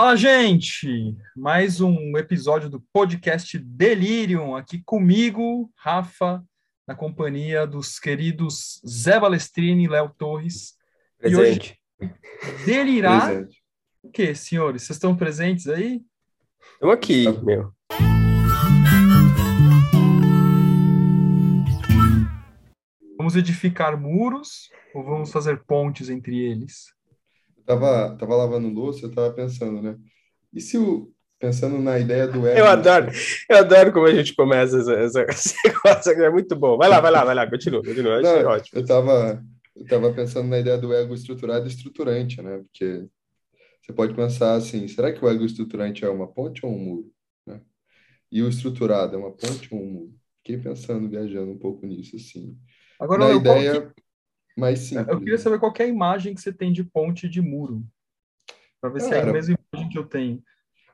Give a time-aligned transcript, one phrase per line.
[0.00, 1.16] Fala, gente!
[1.36, 6.40] Mais um episódio do podcast Delirium, aqui comigo, Rafa,
[6.86, 10.76] na companhia dos queridos Zé Balestrini e Léo Torres.
[11.18, 11.80] Presente.
[12.00, 12.14] E hoje,
[12.64, 13.26] delirar.
[13.26, 13.60] Presente.
[14.00, 14.82] O que, senhores?
[14.82, 16.00] Vocês estão presentes aí?
[16.74, 17.72] Estamos aqui, meu.
[23.16, 26.96] Vamos edificar muros ou vamos fazer pontes entre eles?
[27.68, 29.96] Tava, tava lavando louça, eu tava pensando, né?
[30.52, 31.12] E se o.
[31.40, 32.58] Pensando na ideia do ego.
[32.58, 33.12] Eu adoro,
[33.48, 36.76] eu adoro como a gente começa essa, essa, esse negócio, é muito bom.
[36.76, 38.20] Vai lá, vai lá, vai lá, continua, continua.
[38.20, 38.80] Não, é ótimo.
[38.80, 39.44] Eu tava,
[39.76, 42.58] eu tava pensando na ideia do ego estruturado e estruturante, né?
[42.58, 43.06] Porque
[43.80, 47.12] você pode pensar assim: será que o ego estruturante é uma ponte ou um muro?
[47.46, 47.60] Né?
[48.32, 50.14] E o estruturado é uma ponte ou um muro?
[50.38, 52.58] Fiquei pensando, viajando um pouco nisso, assim.
[52.98, 53.82] Agora, na ideia.
[53.82, 54.07] Que
[54.58, 55.08] mais simples.
[55.08, 57.84] Eu queria saber qual é a imagem que você tem de ponte de muro.
[58.80, 60.42] Para ver Cara, se é a mesma imagem que eu tenho.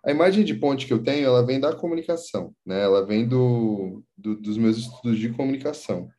[0.05, 2.83] A imagem de ponte que eu tenho, ela vem da comunicação, né?
[2.83, 6.11] Ela vem do, do dos meus estudos de comunicação.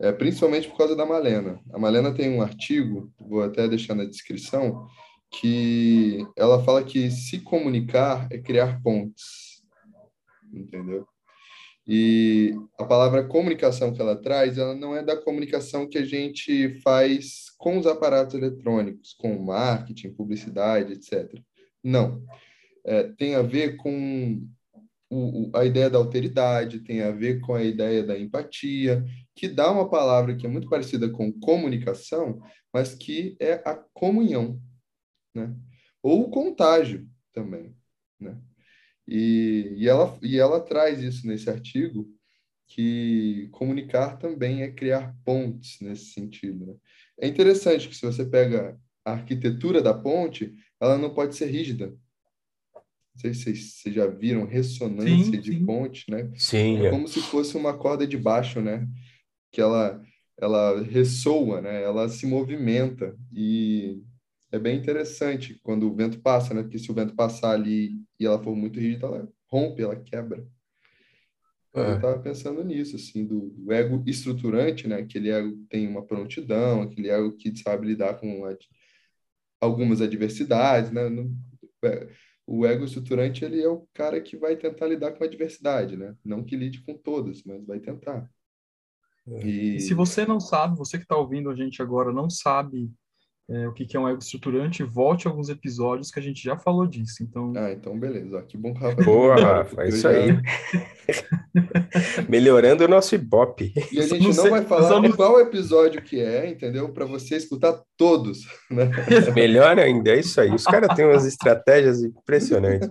[0.00, 1.60] É, principalmente por causa da Malena.
[1.72, 4.88] A Malena tem um artigo, vou até deixar na descrição,
[5.30, 9.62] que ela fala que se comunicar é criar pontes.
[10.52, 11.06] Entendeu?
[11.86, 16.80] E a palavra comunicação que ela traz, ela não é da comunicação que a gente
[16.82, 21.40] faz com os aparatos eletrônicos, com marketing, publicidade, etc.
[21.82, 22.22] Não.
[22.84, 24.46] É, tem a ver com
[25.10, 29.70] o, a ideia da alteridade, tem a ver com a ideia da empatia, que dá
[29.70, 32.40] uma palavra que é muito parecida com comunicação,
[32.72, 34.60] mas que é a comunhão,
[35.34, 35.54] né?
[36.02, 37.74] Ou o contágio também,
[38.18, 38.40] né?
[39.10, 42.08] E, e, ela, e ela traz isso nesse artigo,
[42.68, 46.66] que comunicar também é criar pontes nesse sentido.
[46.66, 46.74] Né?
[47.20, 51.88] É interessante que se você pega a arquitetura da ponte, ela não pode ser rígida.
[52.72, 55.66] Não sei se vocês já viram ressonância sim, de sim.
[55.66, 56.30] ponte, né?
[56.36, 56.78] Sim.
[56.78, 58.88] É, é como se fosse uma corda de baixo, né?
[59.50, 60.00] Que ela,
[60.38, 61.82] ela ressoa, né?
[61.82, 64.00] Ela se movimenta e
[64.52, 66.62] é bem interessante quando o vento passa, né?
[66.62, 70.46] Porque se o vento passar ali e ela for muito rígida, ela rompe, ela quebra.
[71.72, 71.92] É.
[71.92, 74.96] Eu estava pensando nisso, assim, do, do, ego estruturante, né?
[74.96, 78.58] Aquele ego que tem uma prontidão, aquele ego que sabe lidar com ad,
[79.60, 81.08] algumas adversidades, né?
[81.08, 81.32] No,
[81.84, 82.08] é,
[82.44, 86.16] o ego estruturante, ele é o cara que vai tentar lidar com a adversidade, né?
[86.24, 88.28] Não que lide com todas, mas vai tentar.
[89.28, 89.46] É.
[89.46, 89.76] E...
[89.76, 92.90] e se você não sabe, você que está ouvindo a gente agora não sabe
[93.50, 96.40] é, o que, que é um ego estruturante, volte a alguns episódios que a gente
[96.40, 97.20] já falou disso.
[97.20, 97.52] Então...
[97.56, 98.40] Ah, então beleza.
[98.42, 99.02] Que bom, Rafa.
[99.02, 100.10] Boa, Rafa, é isso já...
[100.10, 100.38] aí.
[102.28, 103.72] Melhorando o nosso Ibope.
[103.90, 105.16] E a gente não, não vai falar vamos...
[105.16, 106.90] qual episódio que é, entendeu?
[106.90, 108.46] Para você escutar todos.
[108.70, 108.88] Né?
[109.34, 110.54] Melhor ainda, é isso aí.
[110.54, 112.88] Os caras têm umas estratégias impressionantes.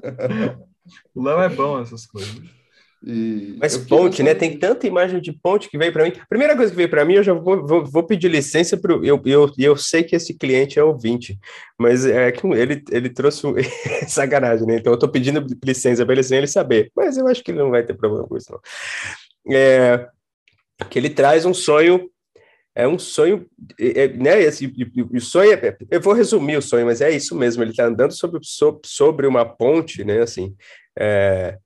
[1.15, 2.58] O Léo é bom essas coisas.
[3.01, 4.33] E Mas ponte, né?
[4.33, 6.13] Tem tanta imagem de ponte que veio para mim.
[6.27, 9.21] Primeira coisa que veio para mim, eu já vou, vou, vou pedir licença para eu,
[9.25, 11.39] eu, eu sei que esse cliente é ouvinte,
[11.77, 13.47] mas é que ele, ele trouxe
[14.07, 14.75] sacanagem, né?
[14.75, 16.91] Então eu estou pedindo licença para ele sem ele saber.
[16.95, 19.55] Mas eu acho que ele não vai ter problema com isso, não.
[19.55, 20.07] É,
[20.89, 22.09] que ele traz um sonho
[22.75, 23.45] é um sonho,
[23.77, 24.41] é, né?
[24.41, 24.71] Esse,
[25.11, 27.63] o sonho, é, eu vou resumir o sonho, mas é isso mesmo.
[27.63, 28.39] Ele está andando sobre,
[28.85, 30.21] sobre uma ponte, né?
[30.21, 30.55] Assim,
[30.97, 31.57] é,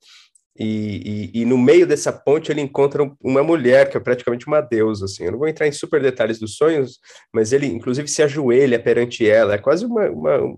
[0.58, 4.62] e, e, e, no meio dessa ponte ele encontra uma mulher que é praticamente uma
[4.62, 5.24] deusa, assim.
[5.24, 7.00] Eu não vou entrar em super detalhes dos sonhos,
[7.34, 9.56] mas ele inclusive se ajoelha perante ela.
[9.56, 10.56] É quase uma, uma,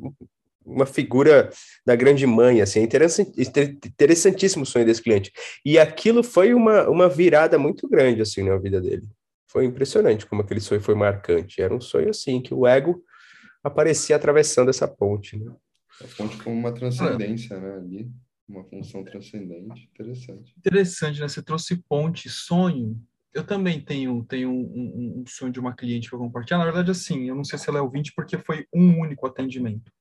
[0.66, 1.50] uma figura
[1.85, 2.81] da grande mãe, assim.
[2.81, 5.31] É interessant, interessantíssimo o sonho desse cliente.
[5.63, 9.07] E aquilo foi uma, uma virada muito grande, assim, na vida dele.
[9.47, 11.61] Foi impressionante como aquele sonho foi marcante.
[11.61, 13.01] Era um sonho, assim, que o ego
[13.63, 15.53] aparecia atravessando essa ponte, né?
[16.03, 18.11] A ponte como uma transcendência, né, ali
[18.47, 20.53] uma função transcendente, interessante.
[20.57, 21.28] Interessante, né?
[21.28, 23.01] Você trouxe ponte, sonho.
[23.33, 26.59] Eu também tenho, tenho um, um, sonho de uma cliente para compartilhar.
[26.59, 29.91] Na verdade, assim, eu não sei se ela é ouvinte, porque foi um único atendimento.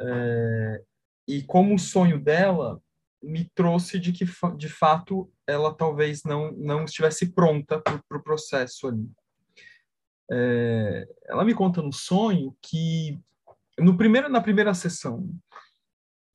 [0.00, 0.82] É,
[1.26, 2.80] e como o sonho dela
[3.22, 4.24] me trouxe de que,
[4.56, 9.10] de fato, ela talvez não, não estivesse pronta para o pro processo ali.
[10.30, 13.18] É, ela me conta no sonho que
[13.78, 15.28] no primeiro, na primeira sessão,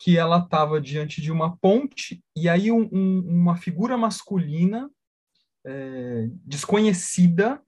[0.03, 4.91] que ela estava diante de uma ponte e aí um, um, uma figura masculina
[5.65, 7.61] é, desconhecida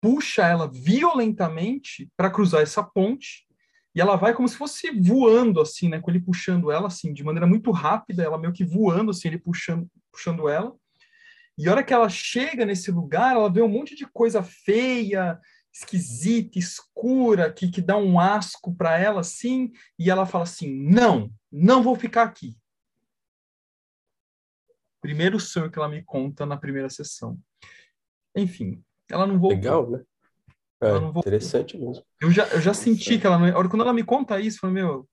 [0.00, 3.46] puxa ela violentamente para cruzar essa ponte
[3.94, 7.22] e ela vai como se fosse voando assim, né, com ele puxando ela assim de
[7.22, 10.74] maneira muito rápida, ela meio que voando assim, ele puxando puxando ela.
[11.58, 15.38] E a hora que ela chega nesse lugar, ela vê um monte de coisa feia,
[15.76, 21.30] esquisita, escura, que, que dá um asco para ela assim, e ela fala assim: não,
[21.52, 22.56] não vou ficar aqui.
[25.02, 27.38] Primeiro sonho que ela me conta na primeira sessão.
[28.34, 29.56] Enfim, ela não voltou.
[29.58, 30.02] Legal, né?
[30.80, 32.04] É, interessante mesmo.
[32.20, 33.68] Eu já, eu já senti que ela não.
[33.68, 35.08] Quando ela me conta isso, eu falei, meu,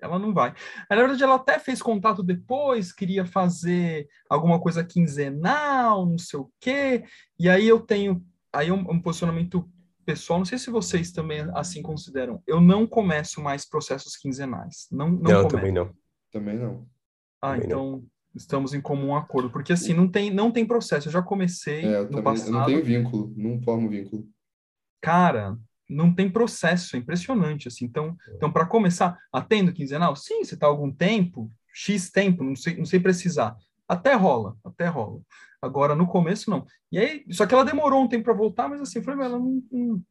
[0.00, 0.54] ela não vai.
[0.90, 6.50] Na verdade, ela até fez contato depois, queria fazer alguma coisa quinzenal, não sei o
[6.60, 7.04] quê.
[7.38, 9.68] E aí eu tenho aí um, um posicionamento
[10.04, 12.42] pessoal, não sei se vocês também assim consideram.
[12.46, 14.86] Eu não começo mais processos quinzenais.
[14.90, 15.90] Não, não, não também não.
[16.30, 16.86] Também não.
[17.40, 18.04] Ah, também então não.
[18.34, 21.08] estamos em comum acordo, porque assim não tem não tem processo.
[21.08, 22.48] Eu já comecei é, eu no também, passado.
[22.48, 24.26] Eu não tenho vínculo, não formo vínculo.
[25.00, 25.58] Cara,
[25.88, 27.84] não tem processo, é impressionante assim.
[27.84, 30.16] Então, então para começar, atendo quinzenal?
[30.16, 33.56] Sim, você está algum tempo, X tempo, não sei, não sei precisar.
[33.88, 35.20] Até rola, até rola.
[35.60, 36.66] Agora, no começo, não.
[36.92, 39.62] E aí, só que ela demorou um tempo para voltar, mas assim, foi, ela não,
[39.70, 40.02] não,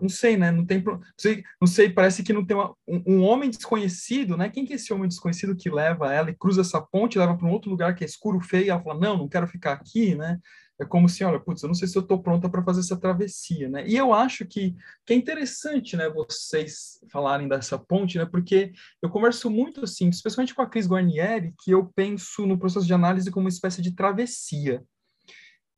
[0.00, 0.50] não, sei, né?
[0.50, 4.36] Não tem, não sei, não sei parece que não tem uma, um, um, homem desconhecido,
[4.36, 4.48] né?
[4.48, 7.46] Quem que é esse homem desconhecido que leva ela e cruza essa ponte, leva para
[7.46, 10.14] um outro lugar que é escuro, feio, e ela fala, não, não quero ficar aqui,
[10.14, 10.38] né?
[10.80, 12.96] É como se, olha, putz, eu não sei se eu estou pronta para fazer essa
[12.96, 13.86] travessia, né?
[13.86, 14.74] E eu acho que,
[15.04, 18.24] que é interessante, né, vocês falarem dessa ponte, né?
[18.24, 18.72] Porque
[19.02, 22.94] eu converso muito, assim, especialmente com a Cris Guarnieri, que eu penso no processo de
[22.94, 24.82] análise como uma espécie de travessia.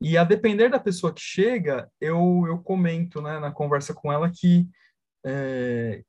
[0.00, 4.30] E a depender da pessoa que chega, eu, eu comento, né, na conversa com ela
[4.30, 4.68] que
[5.26, 6.02] é,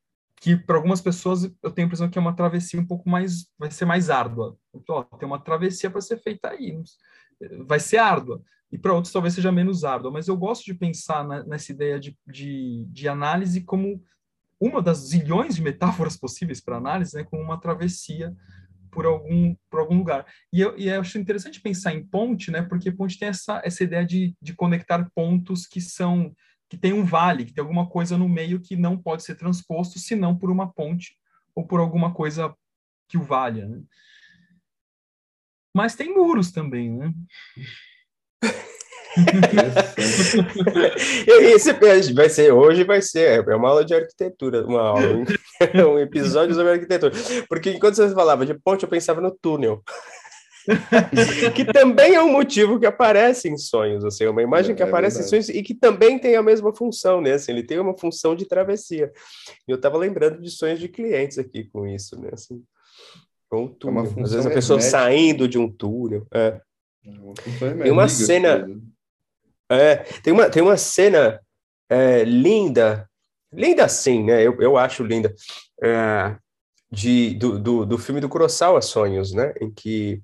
[0.44, 3.48] que para algumas pessoas eu tenho a impressão que é uma travessia um pouco mais,
[3.57, 4.57] vai ser mais árdua.
[4.74, 6.84] Então, ó, tem uma travessia para ser feita aí,
[7.65, 8.41] vai ser árdua
[8.71, 12.00] e para outros talvez seja menos árdua, mas eu gosto de pensar na, nessa ideia
[12.00, 14.03] de, de, de, análise como
[14.59, 18.35] uma das zilhões de metáforas possíveis para análise, né, como uma travessia
[18.89, 20.25] por algum, por algum lugar.
[20.51, 23.83] E eu, e eu acho interessante pensar em ponte, né, porque ponte tem essa, essa
[23.83, 26.33] ideia de, de conectar pontos que são
[26.68, 30.00] que tem um vale, que tem alguma coisa no meio que não pode ser transposto,
[30.00, 31.15] senão por uma ponte
[31.53, 32.51] ou por alguma coisa
[33.07, 33.68] que o valha.
[33.68, 33.83] Né?
[35.73, 37.11] Mas tem muros também, né?
[41.27, 41.73] Esse
[42.13, 45.23] vai ser hoje vai ser é uma aula de arquitetura, uma aula,
[45.87, 47.13] um episódio sobre arquitetura.
[47.47, 49.83] Porque enquanto você falava de ponte, eu pensava no túnel.
[51.53, 55.19] que também é um motivo que aparece em sonhos, assim, uma imagem é, que aparece
[55.19, 57.33] é em sonhos e que também tem a mesma função, né?
[57.33, 59.11] Assim, ele tem uma função de travessia.
[59.67, 62.29] E eu estava lembrando de sonhos de clientes aqui com isso, né?
[62.31, 62.63] Assim,
[63.53, 64.03] com o é túnel.
[64.17, 64.97] É Às vezes a pessoa hermética.
[64.97, 66.25] saindo de um túnel.
[66.31, 66.59] É.
[67.83, 68.67] Tem uma cena.
[69.69, 71.39] É, tem, uma, tem uma cena
[71.89, 73.09] é, linda,
[73.51, 74.41] linda sim, né?
[74.45, 75.33] Eu, eu acho linda,
[75.81, 76.35] é,
[76.91, 79.53] de, do, do, do filme do Kurosawa Sonhos, né?
[79.61, 80.21] Em que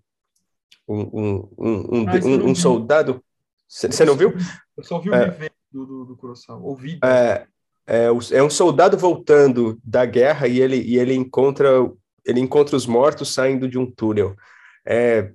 [0.88, 3.24] um, um, um, um, ah, um, um soldado.
[3.68, 4.34] Você não viu?
[4.78, 7.00] Eu só vi o é, do, do, do Kurosawa, ouvi.
[7.04, 7.46] É,
[7.88, 11.70] é, é um soldado voltando da guerra e ele, e ele encontra
[12.26, 14.36] ele encontra os mortos saindo de um túnel.
[14.86, 15.32] É,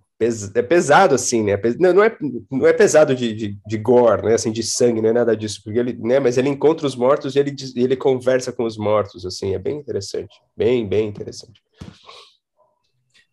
[0.54, 1.60] é pesado assim, né?
[1.78, 2.16] Não é,
[2.50, 4.34] não é pesado de, de, de, gore, né?
[4.34, 6.18] Assim, de sangue, não é nada disso, porque ele, né?
[6.20, 9.78] Mas ele encontra os mortos e ele, ele conversa com os mortos, assim, é bem
[9.78, 11.62] interessante, bem, bem interessante.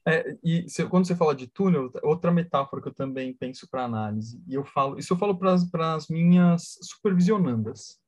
[0.08, 3.86] É, e se, quando você fala de túnel, outra metáfora que eu também penso para
[3.86, 8.00] análise, e eu falo, isso eu falo para as minhas supervisionandas.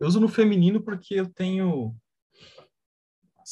[0.00, 1.94] Eu uso no feminino porque eu tenho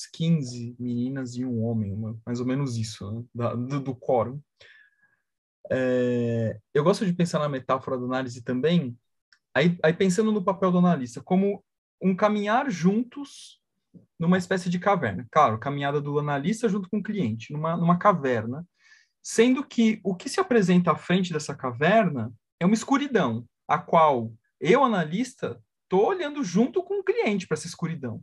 [0.05, 3.25] 15 meninas e um homem, uma, mais ou menos isso, né?
[3.35, 4.41] da, do, do quórum.
[5.71, 8.97] É, eu gosto de pensar na metáfora da análise também,
[9.55, 11.65] aí, aí pensando no papel do analista, como
[12.03, 13.61] um caminhar juntos
[14.19, 15.27] numa espécie de caverna.
[15.31, 18.67] Claro, caminhada do analista junto com o cliente, numa, numa caverna,
[19.23, 24.33] sendo que o que se apresenta à frente dessa caverna é uma escuridão, a qual
[24.61, 28.23] eu, analista, estou olhando junto com o cliente para essa escuridão.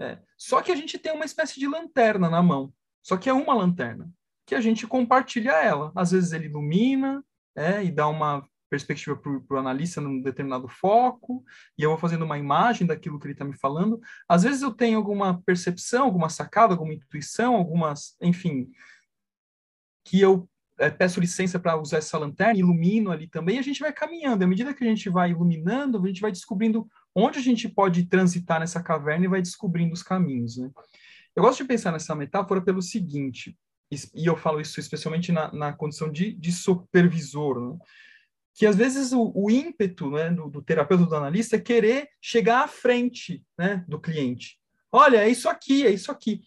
[0.00, 0.18] É.
[0.36, 2.72] Só que a gente tem uma espécie de lanterna na mão.
[3.02, 4.10] Só que é uma lanterna
[4.46, 5.92] que a gente compartilha ela.
[5.94, 7.24] Às vezes ele ilumina
[7.56, 11.44] é, e dá uma perspectiva para o analista num determinado foco,
[11.76, 14.00] e eu vou fazendo uma imagem daquilo que ele está me falando.
[14.26, 18.70] Às vezes eu tenho alguma percepção, alguma sacada, alguma intuição, algumas, enfim,
[20.06, 23.80] que eu é, peço licença para usar essa lanterna, ilumino ali também, e a gente
[23.80, 24.42] vai caminhando.
[24.42, 28.04] À medida que a gente vai iluminando, a gente vai descobrindo onde a gente pode
[28.06, 30.56] transitar nessa caverna e vai descobrindo os caminhos.
[30.56, 30.70] Né?
[31.34, 33.56] Eu gosto de pensar nessa metáfora pelo seguinte,
[34.14, 37.78] e eu falo isso especialmente na, na condição de, de supervisor, né?
[38.54, 42.64] que às vezes o, o ímpeto né, do, do, terapeuta, do analista, é querer chegar
[42.64, 44.58] à frente né, do cliente.
[44.90, 46.42] Olha, é isso aqui, é isso aqui.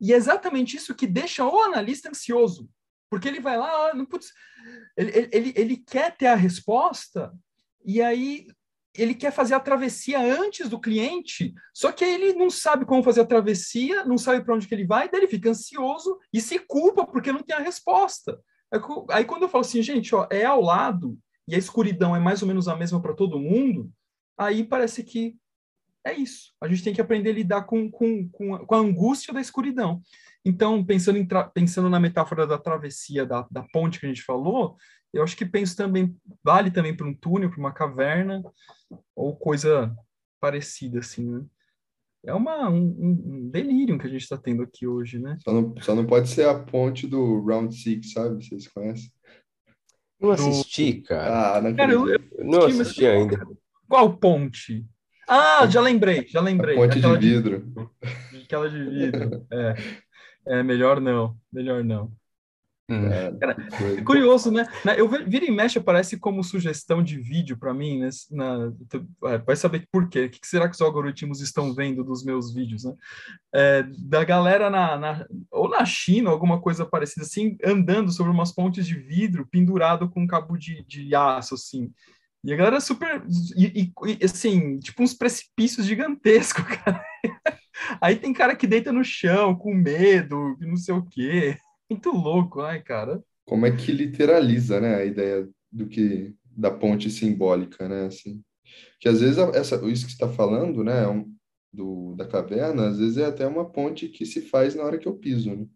[0.00, 2.68] E é exatamente isso que deixa o analista ansioso,
[3.10, 4.32] porque ele vai lá, não, putz,
[4.96, 7.32] ele, ele, ele quer ter a resposta,
[7.84, 8.46] e aí
[8.94, 13.20] ele quer fazer a travessia antes do cliente, só que ele não sabe como fazer
[13.20, 16.58] a travessia, não sabe para onde que ele vai, daí ele fica ansioso e se
[16.58, 18.40] culpa porque não tem a resposta.
[19.10, 22.42] Aí quando eu falo assim, gente, ó, é ao lado e a escuridão é mais
[22.42, 23.90] ou menos a mesma para todo mundo,
[24.36, 25.36] aí parece que
[26.04, 26.52] é isso.
[26.60, 29.40] A gente tem que aprender a lidar com, com, com, a, com a angústia da
[29.40, 30.00] escuridão.
[30.44, 31.18] Então, pensando,
[31.52, 34.76] pensando na metáfora da travessia da, da ponte que a gente falou,
[35.12, 38.42] eu acho que penso também, vale também para um túnel, para uma caverna,
[39.14, 39.94] ou coisa
[40.40, 41.44] parecida, assim, né?
[42.24, 45.38] É uma, um, um delírio que a gente está tendo aqui hoje, né?
[45.42, 48.44] Só não, só não pode ser a ponte do Round Six, sabe?
[48.44, 49.10] Vocês conhecem?
[50.20, 51.56] Não assisti, cara.
[51.56, 53.42] Ah, não, cara, eu, eu não assisti ainda.
[53.88, 54.86] Qual ponte?
[55.26, 56.76] Ah, já lembrei, já lembrei.
[56.76, 57.72] A ponte aquela de vidro.
[58.30, 59.46] De, aquela de vidro.
[59.50, 59.74] É.
[60.58, 62.12] é, melhor não, melhor não.
[62.90, 63.06] Hum.
[63.06, 63.56] É, Cara,
[63.96, 64.66] é curioso, né?
[64.96, 68.08] Eu vira e mexe aparece como sugestão de vídeo para mim, né?
[68.28, 68.72] Na,
[69.26, 70.24] é, vai saber por quê.
[70.24, 72.92] O que será que os algoritmos estão vendo dos meus vídeos, né?
[73.54, 78.52] É, da galera na, na, ou na China, alguma coisa parecida assim, andando sobre umas
[78.52, 81.92] pontes de vidro pendurado com um cabo de, de aço, assim.
[82.42, 83.22] E a galera super.
[83.56, 87.04] E, e, assim, tipo uns precipícios gigantescos, cara.
[88.00, 91.56] Aí tem cara que deita no chão com medo, não sei o quê.
[91.90, 93.22] Muito louco, ai, cara.
[93.44, 98.40] Como é que literaliza, né, a ideia do que da ponte simbólica, né, assim.
[99.00, 101.24] Que às vezes essa, isso que está falando, né, é
[101.72, 105.08] do, da caverna, às vezes é até uma ponte que se faz na hora que
[105.08, 105.66] eu piso, né?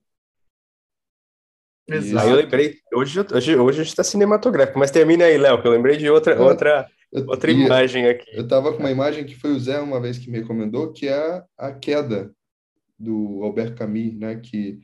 [1.86, 2.24] Exato.
[2.24, 5.96] Aí eu lembrei, hoje, hoje, hoje está cinematográfico, mas termina aí, Léo, que eu lembrei
[5.96, 8.24] de outra, outra, eu, outra imagem aqui.
[8.32, 11.08] Eu estava com uma imagem que foi o Zé uma vez que me recomendou, que
[11.08, 12.34] é a queda
[12.98, 14.36] do Albert Camus, né?
[14.36, 14.80] Que,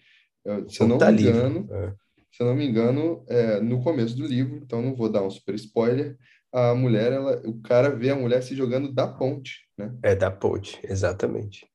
[0.68, 1.94] se eu não tá me engano, é.
[2.32, 5.30] se eu não me engano, é, no começo do livro, então não vou dar um
[5.30, 6.16] super spoiler,
[6.52, 9.94] a mulher, ela, o cara vê a mulher se jogando da ponte, né?
[10.02, 11.70] É da ponte, exatamente.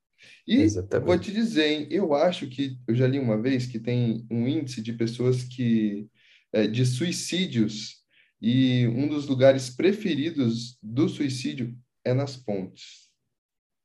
[0.48, 1.08] E Exatamente.
[1.08, 4.48] vou te dizer, hein, eu acho que eu já li uma vez que tem um
[4.48, 6.08] índice de pessoas que
[6.54, 8.04] é, de suicídios
[8.42, 13.10] e um dos lugares preferidos do suicídio é nas pontes.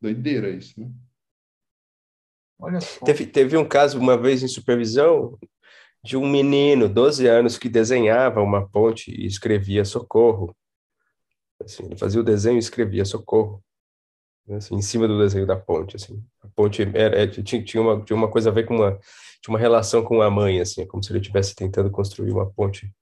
[0.01, 0.91] Doideira isso, né?
[2.61, 3.05] Olha só.
[3.05, 5.39] Teve, teve um caso uma vez em supervisão
[6.03, 10.55] de um menino, 12 anos, que desenhava uma ponte e escrevia socorro.
[11.63, 13.63] Assim, ele fazia o desenho e escrevia socorro.
[14.51, 16.25] Assim, em cima do desenho da ponte, assim.
[16.43, 18.93] A ponte era, tinha, tinha, uma, tinha uma coisa a ver com uma,
[19.43, 22.93] tinha uma relação com a mãe, assim, como se ele estivesse tentando construir uma ponte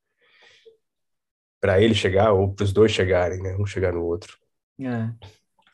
[1.60, 3.56] para ele chegar ou para os dois chegarem, né?
[3.56, 4.36] Um chegar no outro.
[4.80, 5.10] É.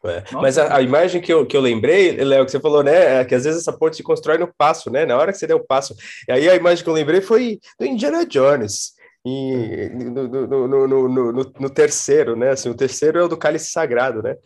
[0.04, 0.22] É.
[0.32, 3.24] Mas a, a, imagem que eu, que eu lembrei, Léo, que você falou, né, é
[3.24, 5.54] que às vezes essa ponte se constrói no passo, né, na hora que você der
[5.54, 5.94] o passo.
[6.28, 8.92] E aí a imagem que eu lembrei foi do Indiana Jones,
[9.26, 13.70] e no, no, no, no, no terceiro, né, assim, o terceiro é o do cálice
[13.70, 14.36] sagrado, né,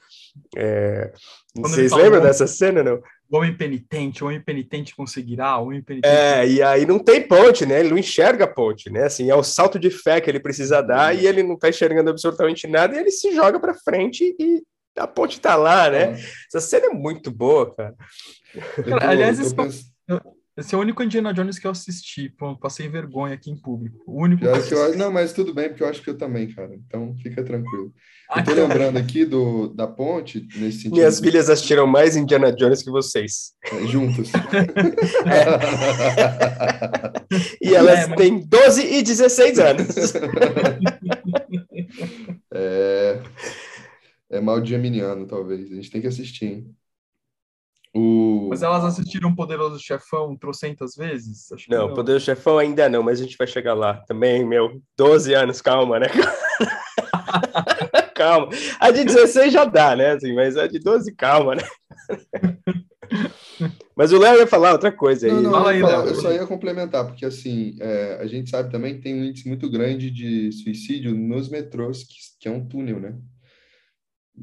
[0.57, 1.13] é,
[1.57, 3.03] vocês lembram dessa cena, não?
[3.31, 6.15] O homem penitente, o homem penitente conseguirá, o homem penitente...
[6.15, 7.81] É, e aí não tem ponte, né?
[7.81, 9.05] Ele não enxerga a ponte, né?
[9.05, 12.11] Assim, é o salto de fé que ele precisa dar e ele não está enxergando
[12.11, 14.63] absolutamente nada e ele se joga para frente e
[14.99, 16.13] a ponte está lá, né?
[16.13, 16.19] É.
[16.49, 17.95] Essa cena é muito boa, cara.
[18.85, 19.55] cara aliás, esse,
[20.57, 22.29] esse, é o único Indiana Jones que eu assisti.
[22.29, 23.99] Pô, passei vergonha aqui em público.
[24.07, 26.53] O único que, que eu, Não, mas tudo bem, porque eu acho que eu também,
[26.53, 26.75] cara.
[26.75, 27.93] Então fica tranquilo.
[28.37, 30.97] Eu tô lembrando aqui do, da ponte, nesse sentido.
[30.97, 33.55] Minhas filhas assistiram mais Indiana Jones que vocês.
[33.65, 34.31] É, juntos.
[35.25, 35.59] é.
[37.61, 38.17] E elas é, mas...
[38.17, 39.89] têm 12 e 16 anos.
[42.53, 43.21] é,
[44.31, 45.71] é mal geminiano, talvez.
[45.71, 46.77] A gente tem que assistir, hein?
[47.95, 48.49] O...
[48.51, 51.51] Mas elas assistiram Poderoso Chefão trocentas vezes?
[51.51, 53.95] Acho não, não, Poderoso Chefão ainda não, mas a gente vai chegar lá.
[54.07, 56.07] Também, meu, 12 anos, calma, né?
[58.15, 58.49] calma.
[58.79, 60.13] A de 16 já dá, né?
[60.13, 61.63] Assim, mas a de 12, calma, né?
[63.97, 65.33] Mas o Léo ia falar outra coisa aí.
[65.33, 66.07] Não, não, Fala aí, Léo.
[66.07, 69.49] Eu só ia complementar, porque assim, é, a gente sabe também que tem um índice
[69.49, 73.17] muito grande de suicídio nos metrôs, que, que é um túnel, né?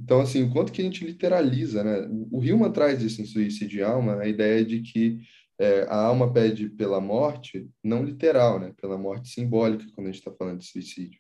[0.06, 2.08] Então, assim, o quanto que a gente literaliza, né?
[2.32, 5.20] O Hillman traz isso em Suicídio de Alma, a ideia de que
[5.58, 8.72] é, a alma pede pela morte, não literal, né?
[8.80, 11.20] Pela morte simbólica, quando a gente está falando de suicídio.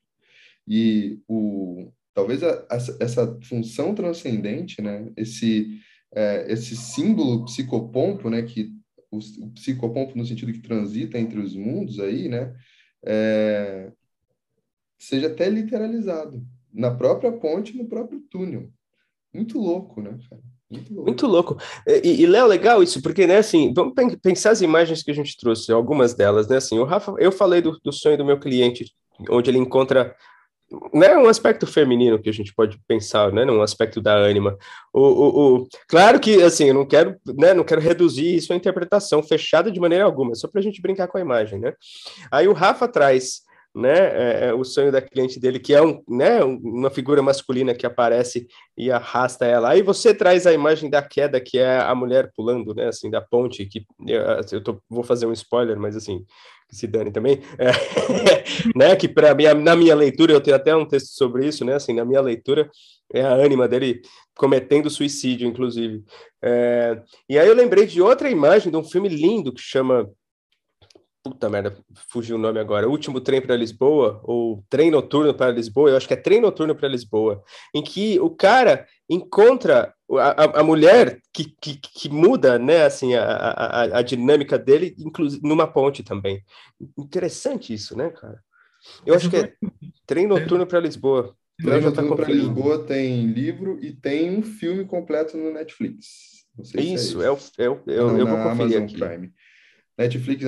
[0.68, 2.64] E o, talvez a,
[3.00, 5.80] essa função transcendente, né, esse,
[6.14, 8.72] é, esse símbolo psicopompo, né, que
[9.10, 12.56] o, o, psicopompo no sentido que transita entre os mundos aí, né,
[13.04, 13.92] é,
[15.00, 16.46] seja até literalizado
[16.76, 18.70] na própria ponte, no próprio túnel.
[19.34, 20.42] Muito louco, né, cara?
[20.70, 21.10] Muito louco.
[21.10, 21.58] Muito louco.
[21.88, 25.38] E, e Léo, legal isso, porque, né, assim, vamos pensar as imagens que a gente
[25.38, 28.92] trouxe, algumas delas, né, assim, o Rafa, eu falei do, do sonho do meu cliente,
[29.30, 30.16] onde ele encontra
[30.94, 34.58] né, um aspecto feminino que a gente pode pensar, né, num aspecto da ânima.
[34.92, 38.56] O, o, o, claro que, assim, eu não quero, né, não quero reduzir isso à
[38.56, 41.74] interpretação fechada de maneira alguma, só para a gente brincar com a imagem, né.
[42.32, 43.42] Aí o Rafa traz,
[43.76, 47.76] né, é, é, o sonho da cliente dele, que é um, né, uma figura masculina
[47.76, 49.70] que aparece e arrasta ela.
[49.70, 53.20] Aí você traz a imagem da queda, que é a mulher pulando, né, assim, da
[53.20, 56.24] ponte, que eu, tô, vou fazer um spoiler, mas assim,
[56.70, 57.72] que se dane também, é,
[58.74, 61.74] né, que para minha na minha leitura eu tenho até um texto sobre isso, né,
[61.74, 62.70] assim, na minha leitura
[63.14, 64.02] é a ânima dele
[64.38, 66.02] cometendo suicídio, inclusive.
[66.42, 70.10] É, e aí eu lembrei de outra imagem de um filme lindo que chama
[71.26, 71.76] Puta merda,
[72.08, 72.88] fugiu o nome agora.
[72.88, 76.76] Último trem para Lisboa, ou trem noturno para Lisboa, eu acho que é trem noturno
[76.76, 82.84] para Lisboa, em que o cara encontra a, a mulher que, que, que, muda, né,
[82.86, 86.44] assim, a, a, a dinâmica dele, inclusive numa ponte também.
[86.96, 88.40] Interessante isso, né, cara?
[89.04, 89.54] Eu acho que é
[90.06, 91.36] trem noturno para Lisboa.
[91.60, 96.46] Trem noturno para Lisboa tem livro e tem um filme completo no Netflix.
[96.78, 99.00] isso, é, é, o, é, o, eu, Não, eu vou conferir Amazon aqui.
[99.00, 99.34] Prime.
[99.98, 100.46] Netflix,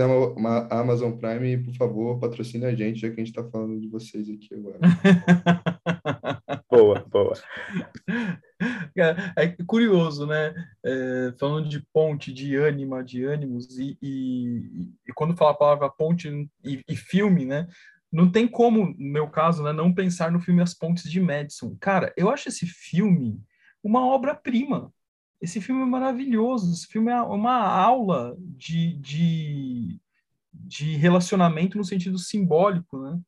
[0.70, 4.30] Amazon Prime, por favor, patrocine a gente, já que a gente está falando de vocês
[4.30, 4.80] aqui agora.
[6.70, 7.34] boa, boa.
[8.98, 10.54] É, é curioso, né?
[10.84, 15.89] É, falando de ponte, de ânima, de ânimos, e, e, e, quando fala a palavra
[15.89, 16.27] ponte
[16.63, 17.68] e, e, filme, né?
[18.12, 21.75] Não tem como, no meu caso, né, não pensar no filme As Pontes de Madison.
[21.80, 23.42] Cara, eu acho esse filme
[23.84, 24.92] uma obra-prima.
[25.41, 26.74] Esse filme é maravilhoso.
[26.74, 30.00] Esse filme é uma aula de, de,
[30.51, 33.20] de relacionamento no sentido simbólico, né?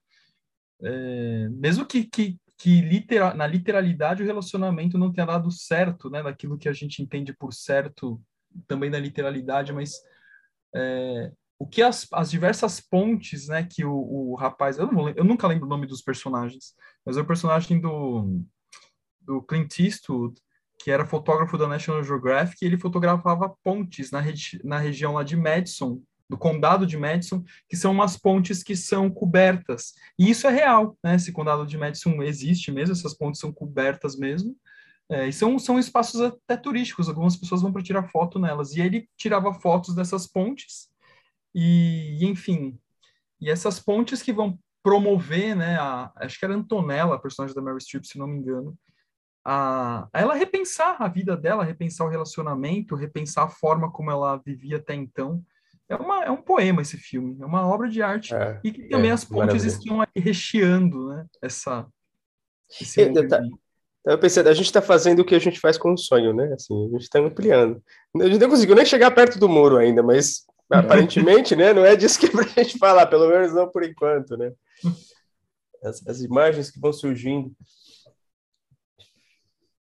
[0.81, 6.23] É, mesmo que, que, que litera, na literalidade o relacionamento não tenha dado certo, né?
[6.23, 8.21] Naquilo que a gente entende por certo,
[8.67, 9.93] também na literalidade, mas
[10.73, 13.63] é, o que as, as diversas pontes, né?
[13.63, 16.73] Que o, o rapaz, eu, não, eu nunca lembro o nome dos personagens,
[17.05, 18.41] mas é o personagem do
[19.21, 20.41] do Clint Eastwood
[20.79, 25.23] que era fotógrafo da National Geographic, e ele fotografava pontes na, regi na região lá
[25.23, 29.93] de Madison, do condado de Madison, que são umas pontes que são cobertas.
[30.17, 31.15] E isso é real, né?
[31.15, 34.55] Esse condado de Madison existe mesmo, essas pontes são cobertas mesmo.
[35.11, 38.75] É, e são, são espaços até turísticos, algumas pessoas vão para tirar foto nelas.
[38.75, 40.87] E ele tirava fotos dessas pontes,
[41.53, 42.79] e enfim.
[43.41, 45.77] E essas pontes que vão promover, né?
[45.77, 48.77] A, acho que era Antonella, a personagem da Mary Streep, se não me engano,
[49.51, 54.37] a, a ela repensar a vida dela, repensar o relacionamento, repensar a forma como ela
[54.37, 55.43] vivia até então.
[55.89, 58.83] É, uma, é um poema esse filme, é uma obra de arte é, e que
[58.89, 61.87] também é, as pontes estão recheando né, essa,
[62.79, 63.41] esse eu, tá,
[64.05, 66.53] eu pensei, a gente está fazendo o que a gente faz com o sonho, né?
[66.53, 67.81] Assim, a gente está ampliando.
[68.21, 71.73] A gente não conseguiu nem chegar perto do muro ainda, mas aparentemente, né?
[71.73, 74.51] Não é disso que é a gente falar, pelo menos não por enquanto, né?
[75.83, 77.51] As, as imagens que vão surgindo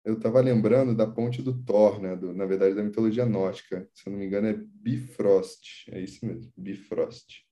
[0.06, 2.14] eu estava lembrando da ponte do Thor, né?
[2.14, 3.90] Do, na verdade, da mitologia nórdica.
[3.92, 5.90] Se eu não me engano, é Bifrost.
[5.90, 7.44] É isso mesmo, Bifrost.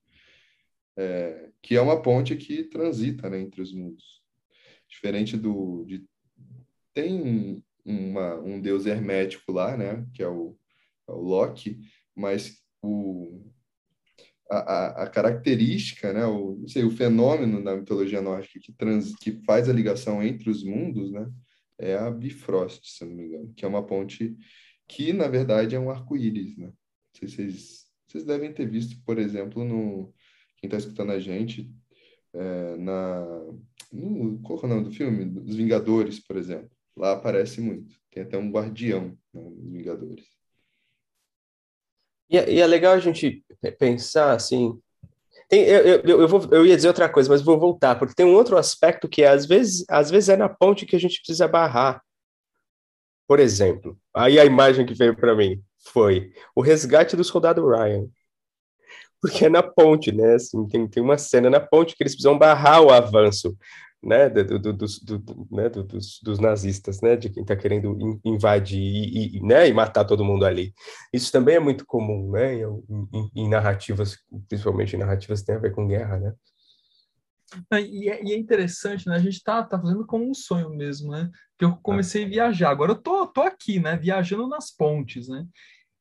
[0.97, 4.23] É, que é uma ponte que transita né, entre os mundos.
[4.87, 5.83] Diferente do...
[5.83, 6.05] De,
[6.93, 10.07] tem uma, um deus hermético lá, né?
[10.13, 10.57] Que é o,
[11.09, 11.81] é o Loki,
[12.15, 13.51] mas o,
[14.49, 19.43] a, a, a, característica, né, o, sei, o fenômeno da mitologia nórdica que, trans, que
[19.43, 21.29] faz a ligação entre os mundos, né,
[21.77, 24.35] é a Bifrost, se não me engano, que é uma ponte
[24.87, 26.71] que, na verdade, é um arco-íris, né?
[27.13, 30.13] Vocês, vocês devem ter visto, por exemplo, no
[30.57, 31.71] quem está escutando a gente,
[32.33, 33.25] é, na
[33.91, 35.39] no, qual é o nome do filme?
[35.39, 36.69] Os Vingadores, por exemplo.
[36.95, 37.95] Lá aparece muito.
[38.11, 40.25] Tem até um guardião né, Vingadores.
[42.29, 43.45] E é, e é legal a gente
[43.77, 44.79] pensar assim
[45.47, 48.25] tem, eu, eu, eu, vou, eu ia dizer outra coisa, mas vou voltar, porque tem
[48.25, 51.47] um outro aspecto que às vezes, às vezes é na ponte que a gente precisa
[51.47, 52.01] barrar.
[53.27, 58.07] Por exemplo, aí a imagem que veio para mim foi o resgate do soldado Ryan.
[59.21, 60.35] Porque é na ponte, né?
[60.35, 63.57] Assim, tem, tem uma cena na ponte que eles precisam barrar o avanço
[64.05, 64.85] né, do, do, do,
[65.17, 69.73] do né, dos, dos, nazistas, né, de quem está querendo invadir e, e, né, e
[69.73, 70.73] matar todo mundo ali.
[71.11, 72.63] Isso também é muito comum, né, em,
[73.13, 76.33] em, em narrativas, principalmente em narrativas que têm a ver com guerra, né.
[77.73, 81.11] E é, e é interessante, né, a gente está tá fazendo como um sonho mesmo,
[81.11, 85.27] né, que eu comecei a viajar, agora eu tô, tô aqui, né, viajando nas pontes,
[85.27, 85.45] né,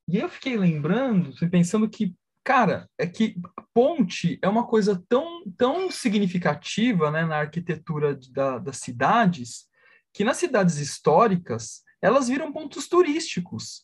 [0.06, 2.14] e eu fiquei lembrando, pensando que
[2.44, 3.36] cara, é que
[3.72, 9.64] ponte é uma coisa tão, tão significativa né, na arquitetura da, das cidades,
[10.12, 13.82] que nas cidades históricas elas viram pontos turísticos.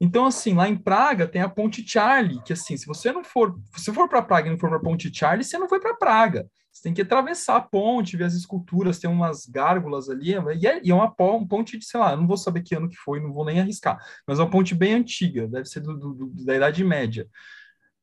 [0.00, 3.58] Então, assim, lá em Praga tem a Ponte Charlie, que assim, se você não for,
[3.76, 5.94] se for para Praga e não for para a Ponte Charlie, você não foi para
[5.94, 6.46] Praga.
[6.72, 10.80] Você tem que atravessar a ponte, ver as esculturas, tem umas gárgulas ali, e é,
[10.82, 13.30] e é uma, ponte de, sei lá, não vou saber que ano que foi, não
[13.30, 16.82] vou nem arriscar, mas é uma ponte bem antiga, deve ser do, do, da Idade
[16.82, 17.28] Média.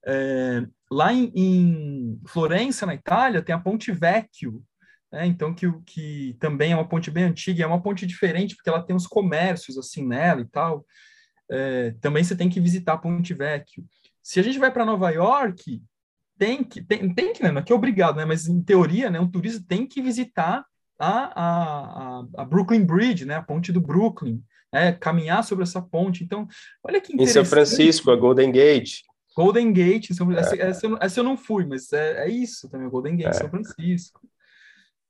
[0.05, 4.63] É, lá em, em, Florença, na Itália, tem a Ponte Vecchio,
[5.11, 5.25] né?
[5.25, 8.83] então que, que também é uma ponte bem antiga, é uma ponte diferente porque ela
[8.83, 10.85] tem os comércios assim nela e tal.
[11.51, 13.83] É, também você tem que visitar a Ponte Vecchio.
[14.21, 15.81] Se a gente vai para Nova York,
[16.37, 17.51] tem que, tem, tem que, né?
[17.51, 18.25] não é que é obrigado, né?
[18.25, 20.63] mas em teoria, né, um turista tem que visitar
[20.99, 26.23] a, a, a Brooklyn Bridge, né, a ponte do Brooklyn, é, caminhar sobre essa ponte.
[26.23, 26.47] Então,
[26.83, 27.31] olha que interessante.
[27.31, 29.01] Em São Francisco, a Golden Gate.
[29.39, 30.39] Golden Gate, São, é.
[30.39, 33.33] essa, essa, essa, eu não fui, mas é, é isso também, Golden Gate, é.
[33.33, 34.19] São Francisco.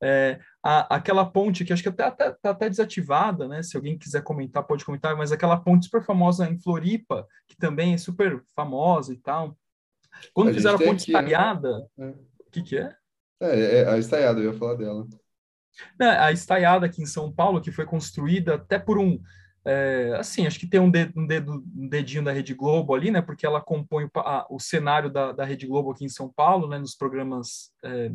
[0.01, 3.63] É, a, aquela ponte que acho que até está até desativada, né?
[3.63, 7.95] Se alguém quiser comentar, pode comentar, mas aquela ponte super famosa em Floripa, que também
[7.95, 9.57] é super famosa e tal.
[10.31, 11.19] Quando a fizeram a ponte aqui, né?
[11.19, 12.13] estaiada, né?
[12.45, 12.95] o que, que é?
[13.41, 13.79] é?
[13.79, 15.07] É, a estaiada, eu ia falar dela.
[15.99, 19.19] a estaiada aqui em São Paulo, que foi construída até por um
[19.65, 23.11] é, assim, acho que tem um, dedo, um, dedo, um dedinho da Rede Globo ali,
[23.11, 23.21] né?
[23.21, 26.67] Porque ela compõe o, a, o cenário da, da Rede Globo aqui em São Paulo,
[26.67, 26.79] né?
[26.79, 28.11] Nos programas é,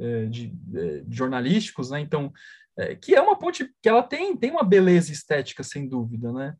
[0.00, 2.00] é, de, é, jornalísticos, né?
[2.00, 2.32] Então,
[2.76, 6.54] é, que é uma ponte que ela tem, tem uma beleza estética, sem dúvida, né?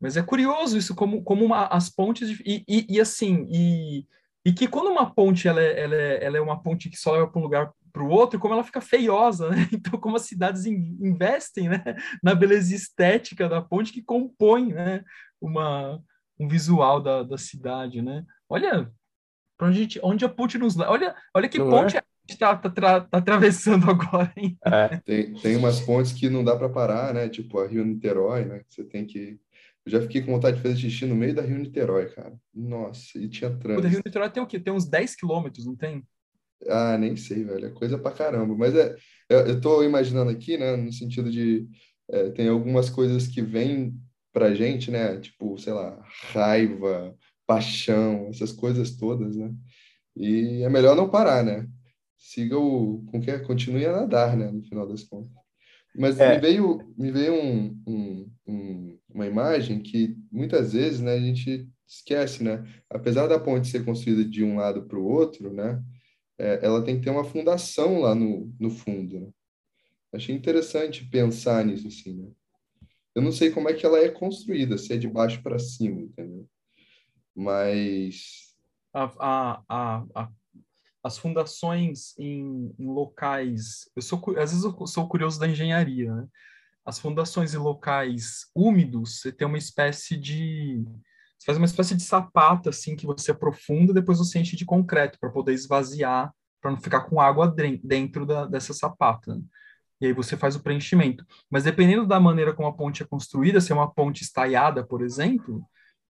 [0.00, 2.28] Mas é curioso isso, como, como uma, as pontes...
[2.28, 4.04] De, e, e, e, assim, e,
[4.44, 7.12] e que quando uma ponte ela é, ela é, ela é uma ponte que só
[7.12, 9.68] leva para um lugar para o outro, como ela fica feiosa, né?
[9.72, 11.82] Então, como as cidades investem né?
[12.22, 15.04] na beleza estética da ponte que compõe né?
[15.40, 16.00] uma,
[16.38, 18.24] um visual da, da cidade, né?
[18.48, 18.90] Olha
[19.56, 20.90] para onde, a gente, onde a ponte nos leva.
[20.90, 22.02] Olha, olha que não ponte é?
[22.28, 24.58] está tá, tá, tá, atravessando agora, hein?
[24.64, 24.96] É.
[24.98, 27.28] Tem, tem umas pontes que não dá para parar, né?
[27.28, 28.62] Tipo a Rio Niterói, né?
[28.68, 29.38] Você tem que.
[29.84, 32.34] Eu já fiquei com vontade de fazer xixi no meio da Rio Niterói, cara.
[32.54, 33.80] Nossa, e tinha trânsito.
[33.80, 34.60] O da Rio Niterói tem o quê?
[34.60, 36.04] Tem uns 10 quilômetros, não tem?
[36.68, 37.66] Ah, nem sei, velho.
[37.66, 38.54] É coisa pra caramba.
[38.56, 38.96] Mas é,
[39.28, 41.68] eu, eu tô imaginando aqui, né, no sentido de
[42.10, 43.94] é, tem algumas coisas que vêm
[44.32, 45.18] pra gente, né?
[45.18, 47.14] Tipo, sei lá, raiva,
[47.46, 49.52] paixão, essas coisas todas, né?
[50.16, 51.66] E é melhor não parar, né?
[52.18, 53.04] Siga o.
[53.10, 54.50] Com que continue a nadar, né?
[54.50, 55.32] No final das contas.
[55.94, 56.34] Mas é.
[56.34, 61.68] me veio, me veio um, um, um, uma imagem que muitas vezes né, a gente
[61.86, 62.64] esquece, né?
[62.88, 65.82] Apesar da ponte ser construída de um lado para o outro, né?
[66.42, 69.20] É, ela tem que ter uma fundação lá no, no fundo.
[69.20, 69.30] Né?
[70.12, 72.28] Achei interessante pensar nisso assim, né?
[73.14, 76.00] Eu não sei como é que ela é construída, se é de baixo para cima,
[76.00, 76.48] entendeu?
[77.34, 78.56] Mas
[78.92, 80.28] a, a, a,
[81.04, 86.26] as fundações em, em, locais, eu sou às vezes eu sou curioso da engenharia, né?
[86.84, 90.84] As fundações em locais úmidos, você tem uma espécie de
[91.42, 95.18] você faz uma espécie de sapato assim que você aprofunda, depois você enche de concreto
[95.18, 97.52] para poder esvaziar, para não ficar com água
[97.82, 99.34] dentro da, dessa sapata.
[99.34, 99.42] Né?
[100.00, 101.26] E aí você faz o preenchimento.
[101.50, 105.02] Mas dependendo da maneira como a ponte é construída, se é uma ponte estaiada, por
[105.02, 105.68] exemplo,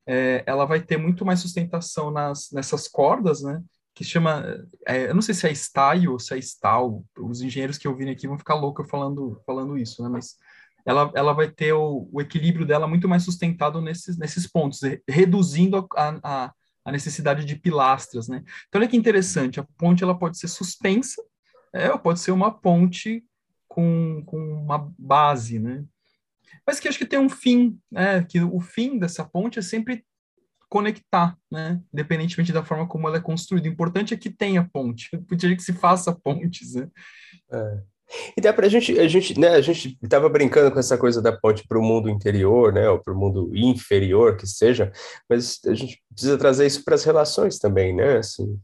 [0.08, 3.62] é, ela vai ter muito mais sustentação nas, nessas cordas, né?
[3.94, 4.44] Que chama,
[4.88, 7.04] é, eu não sei se é style ou se é stal.
[7.20, 10.10] Os engenheiros que vi aqui vão ficar loucos falando, falando isso, né?
[10.10, 10.38] Mas
[10.86, 15.88] ela, ela vai ter o, o equilíbrio dela muito mais sustentado nesses, nesses pontos, reduzindo
[15.96, 16.54] a, a,
[16.86, 18.44] a, necessidade de pilastras, né?
[18.68, 21.22] Então, olha que interessante, a ponte ela pode ser suspensa,
[21.74, 23.24] é, ou pode ser uma ponte
[23.68, 25.84] com, com uma base, né?
[26.66, 28.24] Mas que acho que tem um fim, né?
[28.24, 30.04] Que o fim dessa ponte é sempre
[30.70, 31.82] conectar, né?
[31.94, 33.68] Independentemente da forma como ela é construída.
[33.68, 35.10] O importante é que tenha ponte.
[35.28, 36.88] Podia que se faça pontes, né?
[37.52, 37.84] É.
[38.36, 41.22] E dá para a gente, a gente, né, a gente estava brincando com essa coisa
[41.22, 44.92] da ponte para o mundo interior, né, ou para o mundo inferior, que seja,
[45.30, 48.60] mas a gente precisa trazer isso para as relações também, né, assim.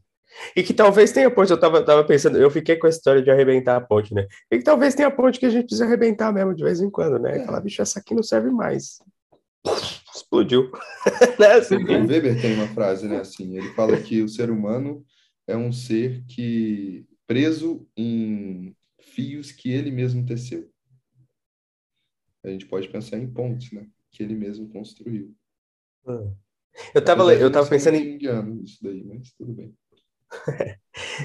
[0.54, 3.30] E que talvez tenha ponte, eu estava tava pensando, eu fiquei com a história de
[3.30, 6.54] arrebentar a ponte, né, e que talvez tenha ponte que a gente precisa arrebentar mesmo
[6.54, 8.98] de vez em quando, né, aquela bicha, essa aqui não serve mais.
[10.14, 10.72] Explodiu.
[11.38, 11.76] né, assim.
[11.76, 15.04] O Weber tem uma frase, né, assim, ele fala que o ser humano
[15.46, 18.75] é um ser que preso em
[19.16, 20.70] fios que ele mesmo teceu.
[22.44, 23.86] A gente pode pensar em pontes, né?
[24.12, 25.34] Que ele mesmo construiu.
[26.06, 26.30] Ah.
[26.94, 28.18] Eu estava eu tava pensando em
[28.62, 29.74] isso daí, mas tudo bem.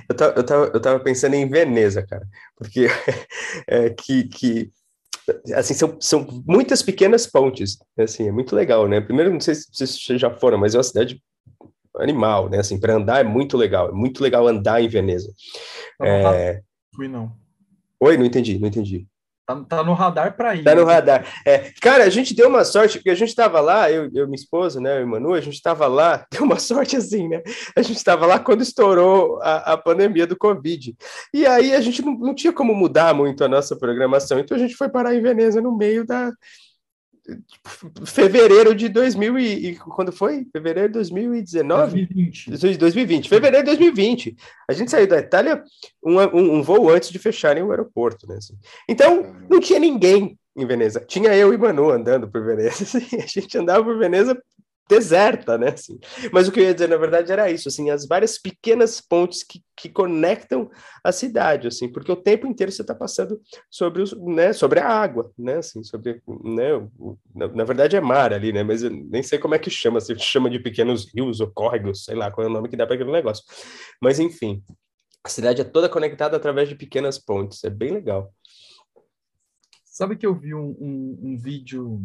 [0.09, 2.25] eu, tava, eu, tava, eu tava pensando em Veneza, cara,
[2.55, 2.87] porque
[3.67, 4.71] é, que, que
[5.53, 9.01] assim, são, são muitas pequenas pontes, assim, é muito legal, né?
[9.01, 11.21] Primeiro, não sei se vocês já foram, mas é uma cidade
[11.97, 12.59] animal, né?
[12.59, 15.33] Assim, para andar é muito legal, é muito legal andar em Veneza.
[15.99, 16.61] Não, é...
[16.95, 17.40] Fui não.
[18.01, 19.05] Oi, não entendi, não entendi.
[19.45, 20.63] Tá, tá no radar para ir.
[20.63, 21.25] Tá no radar.
[21.45, 24.35] É, cara, a gente deu uma sorte, porque a gente tava lá, eu, eu minha
[24.35, 27.43] esposa, né, o Manu, a gente tava lá, deu uma sorte assim, né?
[27.75, 30.95] A gente tava lá quando estourou a, a pandemia do Covid.
[31.33, 34.59] E aí a gente não, não tinha como mudar muito a nossa programação, então a
[34.59, 36.31] gente foi parar em Veneza no meio da,
[38.05, 40.45] fevereiro de 2000 e, e, quando foi?
[40.51, 42.05] Fevereiro de 2019?
[42.07, 42.77] 2020.
[42.77, 43.29] 2020.
[43.29, 44.35] Fevereiro de 2020.
[44.67, 45.63] A gente saiu da Itália
[46.03, 48.35] um, um, um voo antes de fecharem o aeroporto, né?
[48.37, 48.55] Assim.
[48.89, 50.99] Então, não tinha ninguém em Veneza.
[51.01, 52.83] Tinha eu e Manu andando por Veneza.
[52.83, 53.17] Assim.
[53.17, 54.41] A gente andava por Veneza
[54.89, 55.69] deserta, né?
[55.69, 55.99] Assim.
[56.31, 59.43] Mas o que eu ia dizer, na verdade, era isso, assim, as várias pequenas pontes
[59.43, 60.69] que, que conectam
[61.03, 64.87] a cidade, assim, porque o tempo inteiro você está passando sobre, os, né, sobre a
[64.87, 65.57] água, né?
[65.57, 68.63] Assim, sobre, né, o, na, na, verdade é mar ali, né?
[68.63, 72.03] Mas eu nem sei como é que chama, se chama de pequenos rios ou córregos,
[72.03, 73.43] sei lá qual é o nome que dá para aquele negócio.
[74.01, 74.61] Mas, enfim,
[75.23, 78.33] a cidade é toda conectada através de pequenas pontes, é bem legal.
[79.85, 82.01] Sabe que eu vi um, um, um vídeo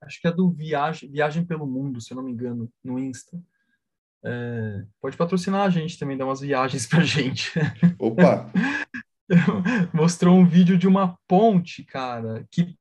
[0.00, 3.38] acho que é do Viagem, Viagem pelo Mundo, se eu não me engano, no Insta.
[4.24, 7.50] É, pode patrocinar a gente também, dar umas viagens pra gente.
[7.98, 8.50] Opa!
[9.92, 12.76] Mostrou um vídeo de uma ponte, cara, que,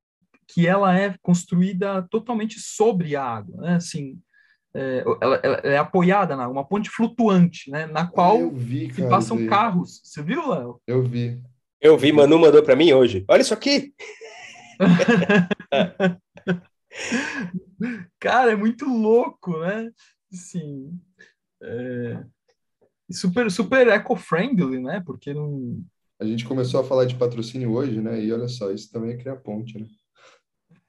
[0.48, 3.76] que ela é construída totalmente sobre a água, né?
[3.76, 4.20] Assim,
[4.74, 7.88] é, ela, ela, é apoiada na uma ponte flutuante, né?
[7.88, 10.02] Na qual vi, cara, passam carros.
[10.04, 10.80] Você viu, Léo?
[10.86, 11.42] Eu vi.
[11.82, 13.26] Eu vi, Manu mandou para mim hoje.
[13.28, 13.94] Olha isso aqui!
[18.20, 19.92] Cara, é muito louco, né?
[20.32, 21.00] Sim.
[21.62, 22.24] É...
[23.12, 25.02] Super, super eco-friendly, né?
[25.06, 25.84] Porque não.
[26.20, 28.24] A gente começou a falar de patrocínio hoje, né?
[28.24, 29.88] E olha só, isso também é criar ponte, né?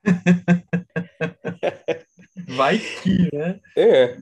[2.57, 3.61] Vai que, né?
[3.77, 4.19] É.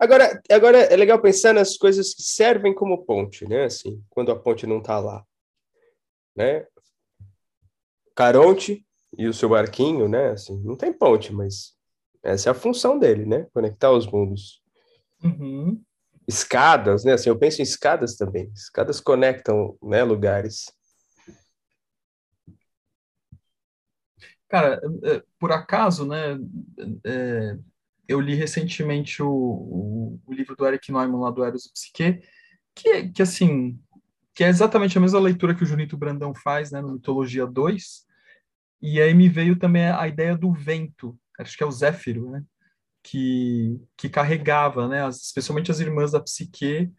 [0.00, 3.64] Agora, agora é legal pensar nas coisas que servem como ponte, né?
[3.64, 5.24] Assim, quando a ponte não está lá,
[6.34, 6.66] né?
[8.14, 8.85] Caronte
[9.16, 10.30] e o seu barquinho, né?
[10.30, 11.74] Assim, não tem ponte, mas
[12.22, 13.46] essa é a função dele, né?
[13.52, 14.62] Conectar os mundos.
[15.22, 15.82] Uhum.
[16.28, 17.12] Escadas, né?
[17.12, 18.50] Assim, eu penso em escadas também.
[18.54, 20.66] Escadas conectam, né, lugares.
[24.48, 26.38] Cara, é, por acaso, né?
[27.04, 27.56] É,
[28.08, 32.20] eu li recentemente o, o, o, livro do Eric Neumann lá do Eros Psique,
[32.74, 33.78] que, que assim,
[34.34, 38.06] que é exatamente a mesma leitura que o Junito Brandão faz, né, no Mitologia 2,
[38.80, 42.42] e aí me veio também a ideia do vento, acho que é o Zéfiro, né?
[43.02, 45.04] Que, que carregava, né?
[45.04, 46.92] As, especialmente as irmãs da Psique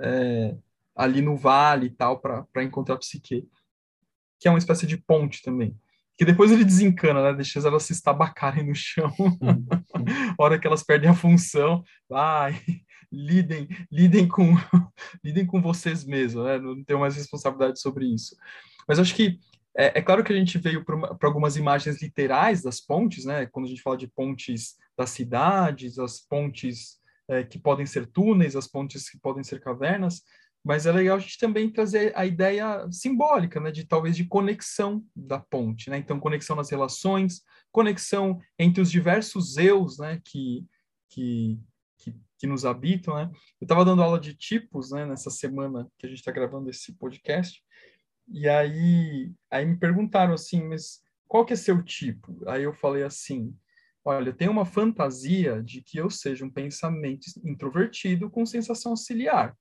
[0.00, 0.56] é,
[0.94, 3.48] ali no vale e tal, para encontrar a Psique.
[4.38, 5.76] Que é uma espécie de ponte também.
[6.16, 7.34] Que depois ele desencana, né?
[7.34, 9.12] Deixa elas se estabacarem no chão.
[10.38, 12.60] hora que elas perdem a função, vai,
[13.10, 14.54] lidem, lidem com,
[15.24, 16.58] lidem com vocês mesmos, né?
[16.58, 18.36] Não tenho mais responsabilidade sobre isso.
[18.86, 19.40] Mas acho que
[19.76, 23.46] é, é claro que a gente veio para algumas imagens literais das pontes, né?
[23.46, 28.54] Quando a gente fala de pontes das cidades, as pontes é, que podem ser túneis,
[28.54, 30.22] as pontes que podem ser cavernas,
[30.64, 35.04] mas é legal a gente também trazer a ideia simbólica, né, de talvez de conexão
[35.14, 35.98] da ponte, né?
[35.98, 40.64] Então, conexão nas relações, conexão entre os diversos eus, né, que,
[41.10, 41.60] que,
[42.38, 43.30] que, nos habitam, né?
[43.60, 46.92] Eu estava dando aula de tipos, né, nessa semana que a gente está gravando esse
[46.94, 47.62] podcast,
[48.28, 52.36] e aí, aí me perguntaram assim, mas qual que é seu tipo?
[52.46, 53.54] Aí eu falei assim,
[54.04, 59.56] olha, eu tenho uma fantasia de que eu seja um pensamento introvertido com sensação auxiliar.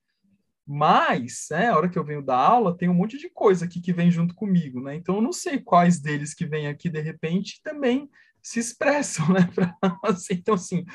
[0.66, 3.82] Mas, né, a hora que eu venho da aula, tem um monte de coisa aqui
[3.82, 4.96] que vem junto comigo, né?
[4.96, 8.10] Então eu não sei quais deles que vêm aqui de repente também
[8.44, 9.50] se expressam, né?
[9.56, 10.86] Pra, assim, então, assim,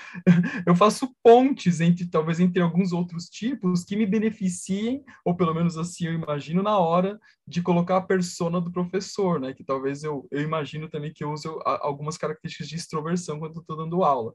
[0.66, 5.78] eu faço pontes entre, talvez, entre alguns outros tipos que me beneficiem, ou pelo menos
[5.78, 9.54] assim eu imagino, na hora de colocar a persona do professor, né?
[9.54, 13.76] Que talvez eu, eu imagino também que eu use algumas características de extroversão quando estou
[13.76, 14.34] dando aula.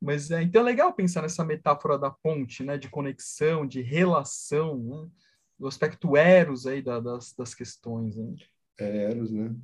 [0.00, 2.76] Mas é, então é legal pensar nessa metáfora da ponte, né?
[2.76, 5.08] De conexão, de relação, né?
[5.56, 8.34] Do aspecto eros aí da, das, das questões, né?
[8.80, 9.54] É, eros, né?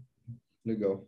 [0.64, 1.04] Legal.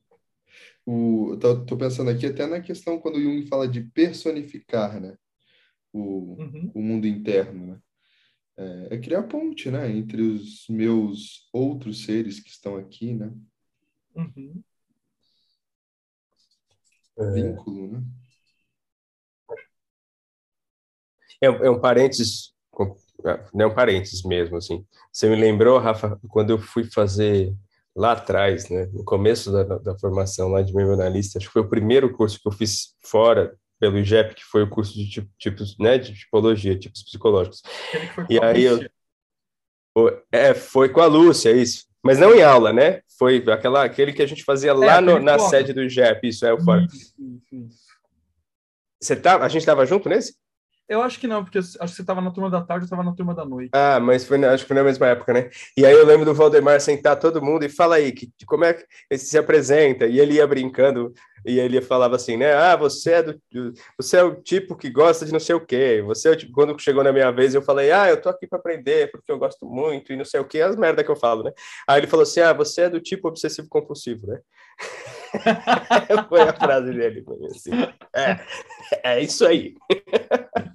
[0.84, 5.16] O, tô, tô, pensando aqui até na questão quando Jung fala de personificar, né?
[5.92, 6.70] O, uhum.
[6.74, 7.80] o mundo interno, né?
[8.58, 9.90] É, é, criar ponte, né?
[9.90, 13.32] Entre os meus outros seres que estão aqui, né?
[14.14, 14.62] Uhum.
[17.18, 17.30] É...
[17.32, 18.02] Vínculo, né?
[21.42, 22.54] É, é um parênteses,
[23.52, 24.86] não é um parênteses mesmo, assim.
[25.12, 27.54] Você me lembrou, Rafa, quando eu fui fazer
[27.96, 31.62] lá atrás, né, no começo da, da formação lá de membro analista, acho que foi
[31.62, 35.28] o primeiro curso que eu fiz fora pelo IGEP, que foi o curso de tipo,
[35.38, 37.62] tipos, né, de tipologia, tipos psicológicos.
[38.28, 38.80] E aí eu
[40.30, 41.86] é, foi com a Lúcia, isso.
[42.02, 43.00] Mas não em aula, né?
[43.18, 45.50] Foi aquela, aquele que a gente fazia lá é, no, na fora.
[45.50, 46.86] sede do IGEP, isso é o fora.
[49.00, 50.36] Você tá, a gente estava junto nesse?
[50.88, 53.02] Eu acho que não, porque acho que você estava na turma da tarde, eu estava
[53.02, 53.70] na turma da noite.
[53.72, 55.50] Ah, mas foi, acho que foi na mesma época, né?
[55.76, 58.74] E aí eu lembro do Valdemar sentar todo mundo e fala aí, que, como é
[58.74, 60.06] que ele se apresenta?
[60.06, 61.12] E ele ia brincando,
[61.44, 62.54] e ele falava assim, né?
[62.54, 63.40] Ah, você é, do,
[63.96, 66.02] você é o tipo que gosta de não sei o quê.
[66.06, 68.46] Você é o tipo, quando chegou na minha vez, eu falei, ah, eu tô aqui
[68.46, 71.16] para aprender, porque eu gosto muito, e não sei o quê, as merda que eu
[71.16, 71.52] falo, né?
[71.88, 74.40] Aí ele falou assim, ah, você é do tipo obsessivo compulsivo, né?
[76.28, 77.70] Foi a frase dele, assim.
[78.14, 78.40] É,
[79.02, 79.74] é isso aí.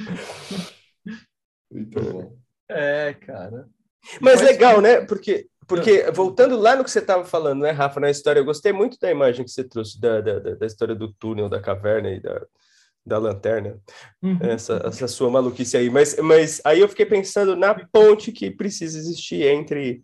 [1.70, 2.36] Muito bom.
[2.68, 3.68] É, cara.
[4.20, 5.00] Mas legal, né?
[5.02, 8.72] Porque, porque voltando lá no que você estava falando, né, Rafa, na história, eu gostei
[8.72, 12.20] muito da imagem que você trouxe da, da, da história do túnel, da caverna e
[12.20, 12.42] da,
[13.04, 13.78] da lanterna,
[14.22, 14.38] uhum.
[14.40, 15.90] essa, essa sua maluquice aí.
[15.90, 20.02] Mas, mas aí eu fiquei pensando na ponte que precisa existir entre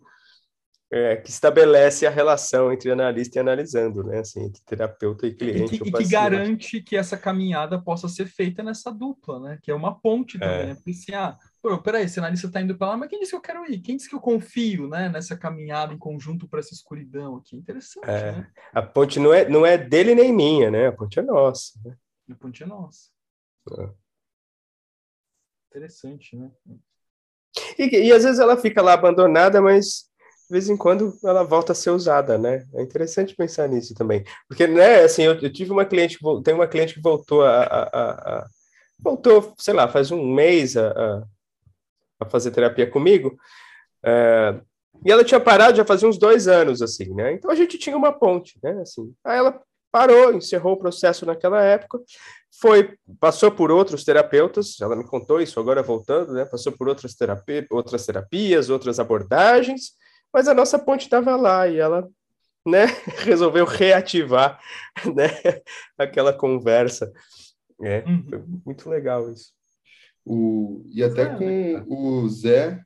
[0.89, 4.19] é, que estabelece a relação entre analista e analisando, né?
[4.19, 5.75] Assim, entre terapeuta e cliente.
[5.75, 9.59] E que, e que garante que essa caminhada possa ser feita nessa dupla, né?
[9.61, 10.65] Que é uma ponte também, é.
[10.67, 10.75] né?
[10.75, 13.35] Porque assim, ah, pô, peraí, esse analista está indo para lá, mas quem disse que
[13.35, 13.81] eu quero ir?
[13.81, 15.09] Quem disse que eu confio, né?
[15.09, 17.57] Nessa caminhada em conjunto para essa escuridão aqui?
[17.57, 18.31] Interessante, é.
[18.31, 18.47] né?
[18.73, 20.87] A ponte não é, não é dele nem minha, né?
[20.87, 21.77] A ponte é nossa.
[21.83, 21.97] Né?
[22.31, 23.09] A ponte é nossa.
[23.77, 23.89] É.
[25.69, 26.49] Interessante, né?
[27.77, 30.07] E, e às vezes ela fica lá abandonada, mas
[30.47, 32.65] de vez em quando ela volta a ser usada, né?
[32.73, 34.23] É interessante pensar nisso também.
[34.47, 37.83] Porque, né, assim, eu, eu tive uma cliente, tem uma cliente que voltou a, a,
[37.83, 38.47] a, a,
[38.97, 41.25] voltou, sei lá, faz um mês a,
[42.21, 43.37] a, fazer terapia comigo,
[44.03, 44.57] é,
[45.05, 47.33] e ela tinha parado já fazia uns dois anos, assim, né?
[47.33, 48.71] Então a gente tinha uma ponte, né?
[48.81, 51.99] Assim, aí ela parou, encerrou o processo naquela época,
[52.59, 56.45] foi, passou por outros terapeutas, ela me contou isso agora voltando, né?
[56.45, 59.91] Passou por outras, terapia, outras terapias, outras abordagens,
[60.33, 62.09] mas a nossa ponte estava lá e ela
[62.65, 62.85] né,
[63.23, 64.59] resolveu reativar
[65.15, 65.61] né,
[65.97, 67.11] aquela conversa.
[67.81, 68.61] É, uhum.
[68.65, 69.51] muito legal isso.
[70.25, 72.81] O, e até é, com o Zé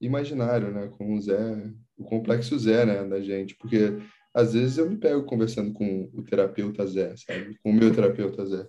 [0.00, 0.88] imaginário, né?
[0.96, 1.38] Com o Zé,
[1.96, 3.98] o complexo Zé, né, da gente, porque
[4.32, 7.58] às vezes eu me pego conversando com o terapeuta Zé, sabe?
[7.62, 8.66] Com o meu terapeuta Zé.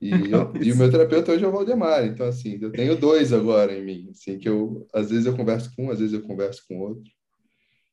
[0.00, 3.32] E, eu, e o meu terapeuta hoje é o Valdemar, então assim, eu tenho dois
[3.32, 6.22] agora em mim, assim, que eu às vezes eu converso com um, às vezes eu
[6.22, 7.10] converso com outro.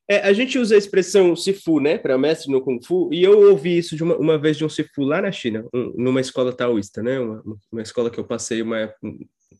[0.08, 3.50] É, a gente usa a expressão Sifu, né, para mestre no Kung Fu, e eu
[3.50, 7.02] ouvi isso uma, uma vez de um Sifu lá na China, um, numa escola taoísta,
[7.02, 8.94] né, uma, uma, escola que eu passei uma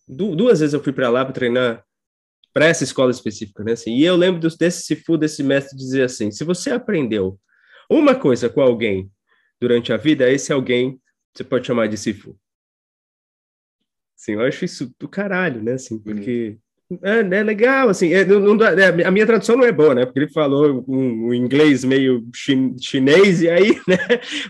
[0.06, 1.82] duas vezes eu fui para lá para treinar
[2.52, 6.30] para essa escola específica, né, assim, e eu lembro desse Sifu, desse mestre dizer assim,
[6.30, 7.38] se você aprendeu
[7.88, 9.10] uma coisa com alguém
[9.58, 11.00] durante a vida, esse alguém
[11.34, 12.38] você pode chamar de Sifu.
[14.14, 16.58] Sim, eu acho isso do caralho, né, assim, porque
[17.02, 20.04] é, é legal, assim, é, não, não, é, a minha tradução não é boa, né,
[20.04, 23.96] porque ele falou um, um inglês meio chin, chinês, e aí, né,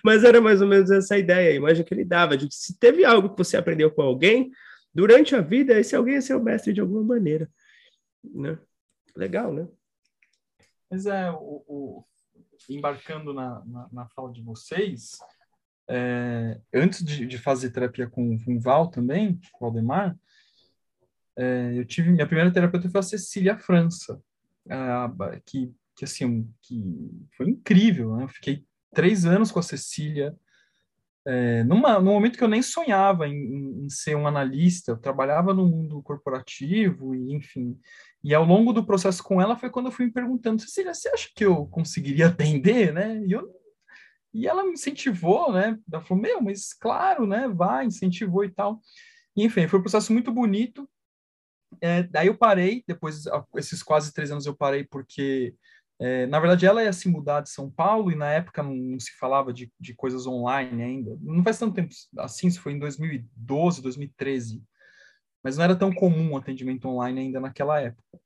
[0.05, 2.79] mas era mais ou menos essa ideia, a imagem que ele dava, de que se
[2.79, 4.51] teve algo que você aprendeu com alguém,
[4.92, 7.49] durante a vida, esse alguém é seu mestre de alguma maneira,
[8.25, 8.59] né,
[9.16, 9.68] legal, né.
[10.90, 12.05] Mas é, o, o
[12.68, 15.18] embarcando na, na, na, fala de vocês,
[15.88, 20.16] é, antes de, de, fazer terapia com, com o Val também, com o Aldemar,
[21.37, 24.20] eu tive minha primeira terapeuta foi a Cecília França,
[25.47, 28.25] que que assim que foi incrível, né?
[28.25, 30.37] Eu fiquei três anos com a Cecília,
[31.27, 35.55] é, numa, num momento que eu nem sonhava em, em, ser um analista, eu trabalhava
[35.55, 37.79] no mundo corporativo e enfim.
[38.23, 41.09] E ao longo do processo com ela foi quando eu fui me perguntando, Cecília, você
[41.09, 43.23] acha que eu conseguiria atender, né?
[43.25, 43.49] E, eu,
[44.35, 45.79] e ela me incentivou, né?
[45.90, 47.49] Ela falou, meu, mas claro, né?
[47.49, 48.81] Vai, incentivou e tal.
[49.37, 50.88] E, enfim, foi um processo muito bonito.
[51.81, 53.25] É, daí eu parei, depois,
[53.57, 55.55] esses quase três anos eu parei porque,
[55.99, 59.01] é, na verdade, ela ia se mudar de São Paulo e na época não, não,
[59.01, 61.17] se falava de, de coisas online ainda.
[61.21, 64.63] Não faz tanto tempo assim, isso foi em 2012, 2013.
[65.43, 68.21] Mas não era tão comum o atendimento online ainda naquela época.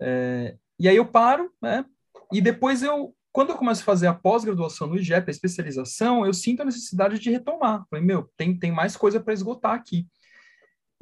[0.00, 1.84] É, e aí eu paro, né?
[2.32, 6.34] E depois eu, quando eu começo a fazer a pós-graduação no IGEP, a especialização, eu
[6.34, 7.86] sinto a necessidade de retomar.
[7.88, 10.06] Falei, meu, tem, tem mais coisa para esgotar aqui.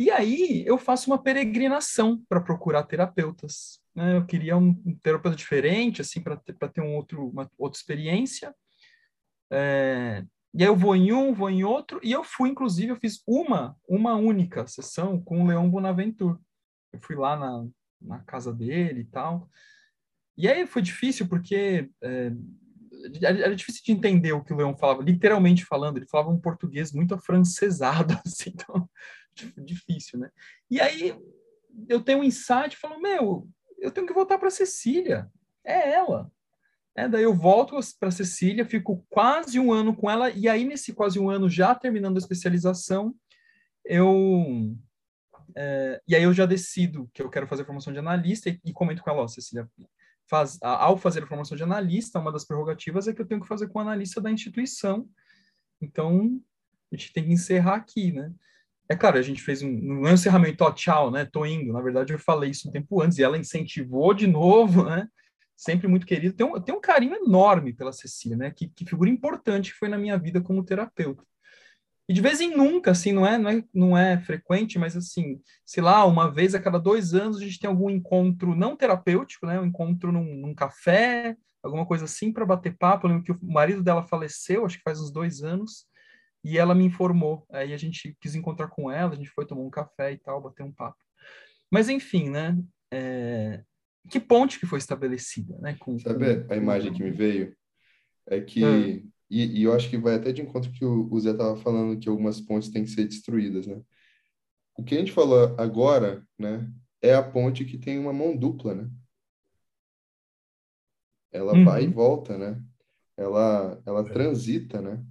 [0.01, 3.83] E aí eu faço uma peregrinação para procurar terapeutas.
[3.95, 4.17] Né?
[4.17, 8.55] Eu queria um, um terapeuta diferente, assim, para ter, ter um outro, uma outra experiência.
[9.53, 10.25] É,
[10.55, 13.23] e aí eu vou em um, vou em outro, e eu fui, inclusive, eu fiz
[13.27, 16.39] uma, uma única sessão com o Leão Bonaventure.
[16.95, 17.67] Eu fui lá na,
[18.01, 19.51] na casa dele e tal.
[20.35, 22.33] E aí foi difícil porque é,
[23.23, 26.91] era difícil de entender o que o Leão falava, literalmente falando, ele falava um português
[26.91, 28.89] muito afrancesado, assim, então
[29.59, 30.31] difícil, né?
[30.71, 31.17] E aí
[31.89, 35.31] eu tenho um insight, falo, meu, eu tenho que voltar para Cecília,
[35.65, 36.31] é ela.
[36.95, 40.93] É, daí eu volto para Cecília, fico quase um ano com ela, e aí nesse
[40.93, 43.15] quase um ano, já terminando a especialização,
[43.85, 44.77] eu
[45.57, 48.73] é, e aí eu já decido que eu quero fazer formação de analista e, e
[48.73, 49.69] comento com ela, ó, Cecília,
[50.29, 53.49] faz, ao fazer a formação de analista, uma das prerrogativas é que eu tenho que
[53.49, 55.09] fazer com o analista da instituição.
[55.81, 56.41] Então,
[56.93, 58.33] a gente tem que encerrar aqui, né?
[58.91, 61.25] É claro, a gente fez um, um encerramento, ó, tchau, né?
[61.25, 61.73] Tô indo.
[61.73, 65.07] Na verdade, eu falei isso um tempo antes e ela incentivou de novo, né?
[65.57, 66.35] Sempre muito querida.
[66.37, 68.51] Tem um, tem um carinho enorme pela Cecília, né?
[68.51, 71.23] Que, que figura importante foi na minha vida como terapeuta.
[72.09, 75.41] E de vez em nunca, assim, não é, não é, não é frequente, mas assim,
[75.65, 79.47] sei lá, uma vez a cada dois anos a gente tem algum encontro não terapêutico,
[79.47, 79.61] né?
[79.61, 83.07] Um encontro num, num café, alguma coisa assim, para bater papo.
[83.07, 85.87] Eu lembro que o marido dela faleceu, acho que faz uns dois anos,
[86.45, 87.47] e ela me informou.
[87.51, 90.41] Aí a gente quis encontrar com ela, a gente foi tomar um café e tal,
[90.41, 90.99] bater um papo.
[91.71, 92.59] Mas enfim, né?
[92.93, 93.63] É...
[94.09, 95.77] Que ponte que foi estabelecida, né?
[95.79, 96.53] Com, Sabe com...
[96.53, 97.55] a imagem que me veio?
[98.27, 99.03] É que é.
[99.31, 101.99] E, e, eu acho que vai até de encontro que o, o Zé estava falando
[102.01, 103.81] que algumas pontes têm que ser destruídas, né?
[104.77, 106.69] O que a gente falou agora, né,
[107.01, 108.91] é a ponte que tem uma mão dupla, né?
[111.31, 111.65] Ela uhum.
[111.65, 112.61] vai e volta, né?
[113.17, 114.13] Ela, ela é.
[114.13, 115.05] transita, né?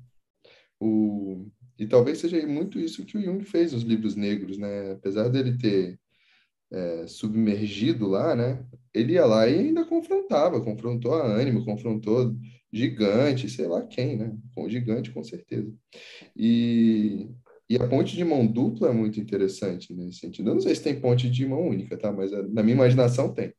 [0.80, 4.92] O, e talvez seja muito isso que o Jung fez nos livros negros, né?
[4.92, 6.00] Apesar dele ter
[6.72, 8.66] é, submergido lá, né?
[8.94, 12.36] Ele ia lá e ainda confrontava, confrontou a ânimo, confrontou
[12.72, 14.36] gigante, sei lá quem, né?
[14.54, 15.74] Com gigante, com certeza.
[16.36, 17.28] E,
[17.70, 20.50] e a ponte de mão dupla é muito interessante nesse sentido.
[20.50, 22.12] Eu não sei se tem ponte de mão única, tá?
[22.12, 23.54] Mas é, na minha imaginação tem.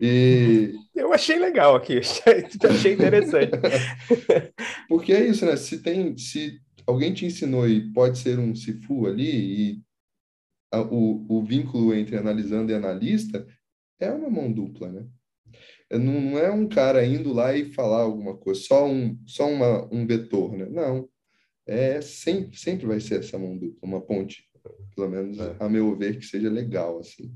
[0.00, 0.74] E...
[0.94, 1.98] Eu achei legal aqui,
[2.68, 3.52] achei interessante.
[4.88, 5.56] Porque é isso, né?
[5.56, 9.82] Se tem, se alguém te ensinou e pode ser um Sifu ali, e
[10.70, 13.46] a, o, o vínculo entre analisando e analista
[13.98, 15.06] é uma mão dupla, né?
[15.90, 20.04] não é um cara indo lá e falar alguma coisa, só um, só uma, um
[20.04, 20.66] vetor, né?
[20.66, 21.08] Não.
[21.64, 24.48] É sempre, sempre vai ser essa mão dupla, uma ponte,
[24.94, 25.56] pelo menos é.
[25.60, 27.32] a meu ver, que seja legal, assim.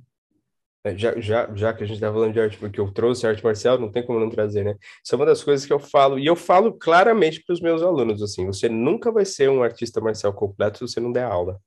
[0.82, 3.44] É, já, já, já que a gente está falando de arte, porque eu trouxe arte
[3.44, 4.76] marcial, não tem como não trazer, né?
[5.04, 7.82] Isso é uma das coisas que eu falo, e eu falo claramente para os meus
[7.82, 11.60] alunos, assim, você nunca vai ser um artista marcial completo se você não der aula.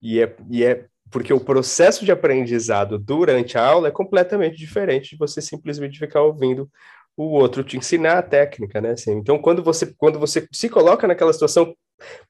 [0.00, 5.10] E é, e é porque o processo de aprendizado durante a aula é completamente diferente
[5.10, 6.70] de você simplesmente ficar ouvindo
[7.16, 8.90] o outro te ensinar a técnica, né?
[8.90, 11.74] Assim, então, quando você, quando você se coloca naquela situação,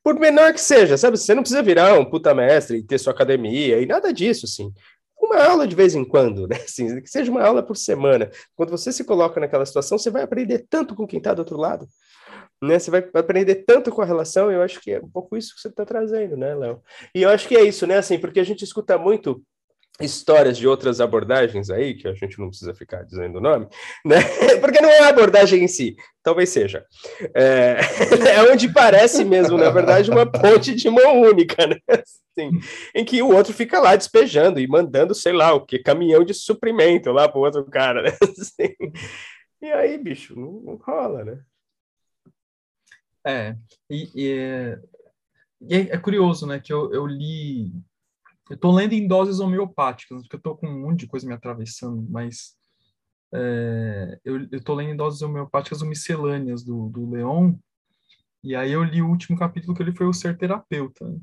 [0.03, 1.17] por menor que seja, sabe?
[1.19, 4.73] Você não precisa virar um puta mestre e ter sua academia e nada disso, assim.
[5.27, 6.57] Uma aula de vez em quando, né?
[6.65, 8.31] Assim, que seja uma aula por semana.
[8.55, 11.59] Quando você se coloca naquela situação, você vai aprender tanto com quem está do outro
[11.59, 11.89] lado
[12.63, 12.79] né?
[12.79, 15.61] Você vai aprender tanto com a relação, eu acho que é um pouco isso que
[15.61, 16.83] você está trazendo, né, Léo?
[17.15, 17.99] E eu acho que é isso, né?
[17.99, 19.43] Assim, porque a gente escuta muito
[20.01, 23.67] histórias de outras abordagens aí, que a gente não precisa ficar dizendo o nome,
[24.05, 24.17] né?
[24.61, 26.85] Porque não é a abordagem em si, talvez seja.
[27.35, 27.79] É,
[28.37, 31.77] é onde parece mesmo, na verdade, uma ponte de mão única, né?
[31.89, 32.51] Assim,
[32.95, 36.35] em que o outro fica lá despejando e mandando, sei lá, o que, caminhão de
[36.35, 38.11] suprimento lá pro outro cara, né?
[38.39, 38.75] Assim,
[39.63, 41.41] e aí, bicho, não, não rola, né?
[43.27, 43.57] É,
[43.91, 44.81] e, e, é,
[45.61, 47.73] e é, é, curioso, né, que eu, eu li,
[48.51, 51.35] eu tô lendo em doses homeopáticas, porque eu tô com um monte de coisa me
[51.35, 52.57] atravessando, mas
[53.33, 57.55] é, eu, tô lendo em doses homeopáticas o Miscelâneas do, do Leon,
[58.43, 61.19] e aí eu li o último capítulo que ele foi o Ser Terapeuta, né?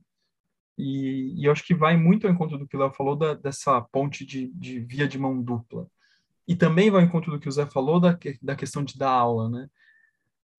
[0.77, 3.33] e, e, eu acho que vai muito ao encontro do que o Léo falou, da,
[3.33, 5.87] dessa ponte de, de via de mão dupla.
[6.47, 9.11] E também vai ao encontro do que o Zé falou da, da questão de dar
[9.11, 9.69] aula, né?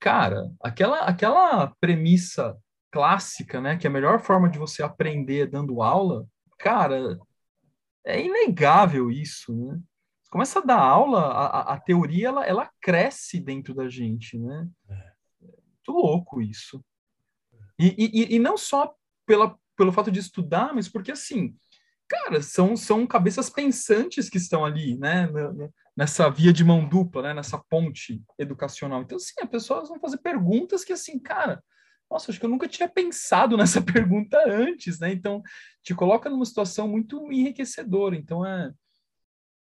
[0.05, 2.55] cara, aquela, aquela premissa
[2.91, 6.27] clássica, né, que a melhor forma de você aprender é dando aula,
[6.65, 7.21] cara,
[8.07, 9.79] é inegável isso, né?
[10.31, 14.67] Começa a dar aula, a, a teoria ela, ela cresce dentro da gente, né?
[14.89, 15.13] É.
[15.43, 16.83] Muito louco isso.
[17.79, 18.95] E, e, e não só
[19.27, 21.55] pela, pelo fato de estudar, mas porque assim,
[22.09, 25.29] cara, são, são cabeças pensantes que estão ali, né?
[25.95, 29.03] nessa via de mão dupla, né, nessa ponte educacional.
[29.03, 31.63] Então, sim, as pessoas vão fazer perguntas que, assim, cara,
[32.15, 35.13] nossa, acho que eu nunca tinha pensado nessa pergunta antes, né?
[35.13, 35.43] Então,
[35.83, 38.15] te coloca numa situação muito enriquecedora.
[38.17, 38.73] Então, é,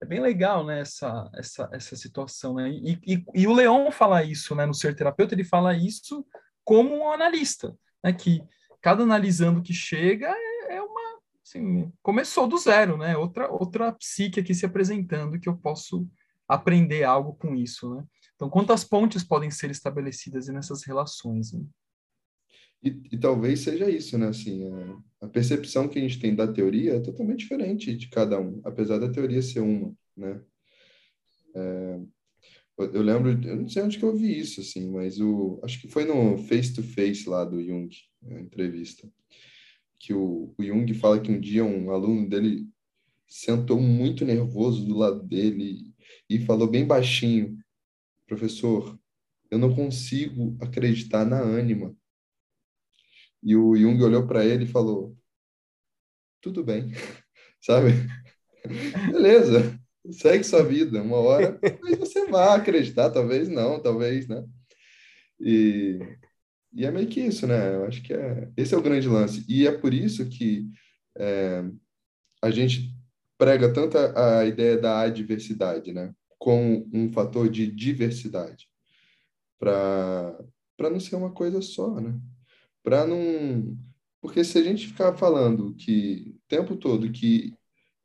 [0.00, 2.70] é bem legal, né, essa, essa, essa situação, né?
[2.70, 6.24] E, e, e o Leon fala isso, né, no Ser Terapeuta, ele fala isso
[6.62, 8.42] como um analista, né, que
[8.80, 13.16] cada analisando que chega é, é uma, assim, começou do zero, né?
[13.16, 16.06] Outra, outra psique aqui se apresentando que eu posso
[16.46, 18.04] aprender algo com isso, né?
[18.36, 21.52] Então, quantas pontes podem ser estabelecidas nessas relações?
[21.52, 21.64] Né?
[22.84, 24.28] E, e, talvez seja isso, né?
[24.28, 28.38] Assim, a, a, percepção que a gente tem da teoria é totalmente diferente de cada
[28.38, 30.40] um, apesar da teoria ser uma, né?
[31.56, 32.00] É,
[32.76, 35.80] Eu, eu, lembro, eu não sei onde que eu vi isso, assim, mas o, acho
[35.80, 37.88] que foi no Face to Face lá do Jung,
[38.30, 39.08] a entrevista,
[39.98, 42.68] que o, o Jung fala que um dia um aluno dele
[43.28, 45.94] sentou muito nervoso do lado dele
[46.28, 47.56] e falou bem baixinho,
[48.26, 48.98] professor,
[49.50, 51.96] eu não consigo acreditar na ânima.
[53.44, 55.16] E o Jung olhou para ele e falou,
[56.40, 56.92] tudo bem,
[57.60, 57.90] sabe?
[59.10, 59.78] Beleza,
[60.10, 64.44] segue sua vida, uma hora talvez você vá acreditar, talvez não, talvez, né?
[65.40, 65.98] E,
[66.72, 67.74] e é meio que isso, né?
[67.74, 69.44] Eu acho que é, esse é o grande lance.
[69.48, 70.66] E é por isso que
[71.16, 71.62] é,
[72.42, 72.94] a gente
[73.38, 76.14] prega tanto a, a ideia da adversidade, né?
[76.38, 78.68] Como um fator de diversidade,
[79.58, 80.36] para
[80.78, 82.18] não ser uma coisa só, né?
[82.84, 83.76] Para não.
[84.20, 87.54] Porque se a gente ficar falando que o tempo todo que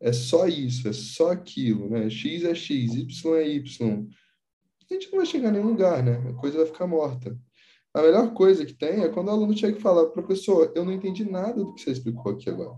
[0.01, 2.09] é só isso, é só aquilo, né?
[2.09, 4.07] X é X, Y é Y.
[4.89, 6.30] A gente não vai chegar a nenhum lugar, né?
[6.30, 7.38] A coisa vai ficar morta.
[7.93, 10.93] A melhor coisa que tem é quando o aluno chega e fala, professor, eu não
[10.93, 12.77] entendi nada do que você explicou aqui agora.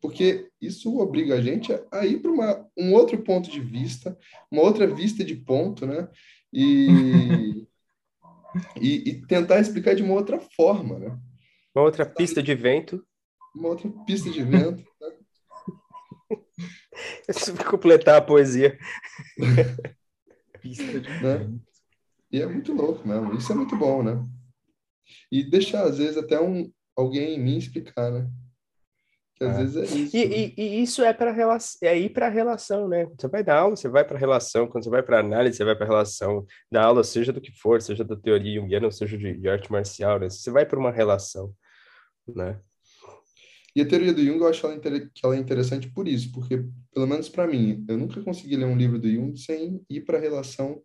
[0.00, 4.16] Porque isso obriga a gente a ir para um outro ponto de vista,
[4.50, 6.08] uma outra vista de ponto, né?
[6.52, 7.66] E,
[8.80, 11.18] e, e, tentar explicar de uma outra forma, né?
[11.74, 13.04] Uma outra pista de vento.
[13.54, 14.84] Uma outra pista de vento.
[15.00, 15.12] Né?
[17.28, 18.78] Isso vai completar a poesia.
[20.60, 21.58] Pista de né?
[22.30, 23.34] E é muito louco mesmo.
[23.34, 24.22] Isso é muito bom, né?
[25.32, 28.30] E deixar, às vezes, até um, alguém em mim explicar, né?
[29.40, 29.58] Que às é.
[29.58, 30.16] vezes é isso.
[30.16, 30.36] E, né?
[30.36, 31.34] e, e isso é para
[31.82, 33.06] é ir para a relação, né?
[33.18, 34.66] Você vai dar aula, você vai para a relação.
[34.66, 37.50] Quando você vai para análise, você vai para a relação da aula, seja do que
[37.50, 40.28] for, seja da teoria junguiana, seja de, de arte marcial, né?
[40.28, 41.54] Você vai para uma relação,
[42.28, 42.60] né?
[43.74, 46.62] E a teoria do Jung, eu acho ela que ela é interessante por isso, porque,
[46.92, 50.18] pelo menos para mim, eu nunca consegui ler um livro do Jung sem ir para
[50.18, 50.82] a relação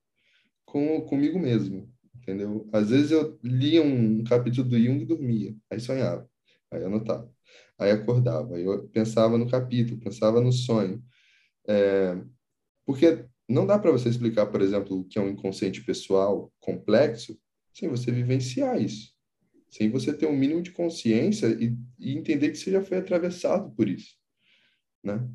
[0.64, 2.70] com, comigo mesmo, entendeu?
[2.72, 6.30] Às vezes eu lia um capítulo do Jung e dormia, aí sonhava,
[6.72, 7.35] aí anotava,
[7.78, 11.04] aí acordava, eu pensava no capítulo, pensava no sonho.
[11.68, 12.18] É,
[12.86, 17.38] porque não dá para você explicar, por exemplo, o que é um inconsciente pessoal complexo
[17.74, 19.16] sem você vivenciar isso
[19.76, 23.72] sem você ter um mínimo de consciência e, e entender que você já foi atravessado
[23.72, 24.16] por isso,
[25.04, 25.28] né?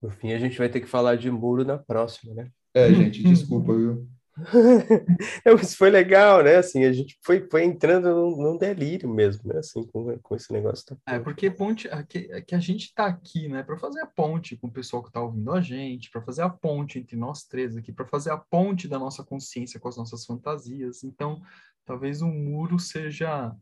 [0.00, 2.50] No fim, a gente vai ter que falar de muro na próxima, né?
[2.72, 4.08] É, gente, desculpa, viu?
[5.62, 6.56] Isso foi legal, né?
[6.56, 9.60] Assim, a gente foi, foi entrando num, num delírio mesmo, né?
[9.60, 10.96] Assim, com, com esse negócio.
[11.06, 13.62] É, porque ponte, que, que a gente tá aqui, né?
[13.62, 16.50] Para fazer a ponte com o pessoal que tá ouvindo a gente, para fazer a
[16.50, 20.24] ponte entre nós três aqui, para fazer a ponte da nossa consciência com as nossas
[20.24, 21.02] fantasias.
[21.02, 21.40] Então,
[21.84, 23.54] talvez o muro seja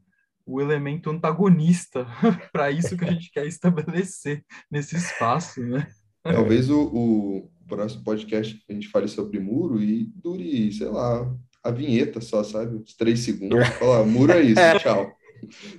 [0.46, 2.06] o elemento antagonista
[2.52, 5.86] para isso que a gente quer estabelecer nesse espaço, né?
[6.22, 11.70] Talvez o, o, próximo podcast a gente fale sobre muro e dure, sei lá, a
[11.70, 12.76] vinheta só, sabe?
[12.76, 13.66] Uns três segundos.
[13.78, 15.10] Falar, muro é isso, tchau.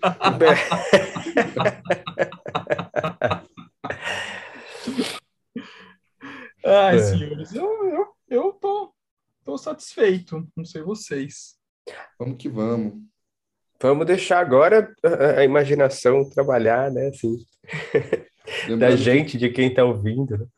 [6.66, 7.00] Ai, é.
[7.00, 8.92] senhores, eu, eu, eu tô,
[9.44, 11.58] tô satisfeito, não sei vocês.
[12.18, 13.04] Vamos que vamos.
[13.80, 14.92] Vamos deixar agora
[15.38, 17.10] a, imaginação trabalhar, né?
[17.10, 17.38] Assim,
[18.80, 19.38] da gente, que...
[19.38, 20.50] de quem está ouvindo.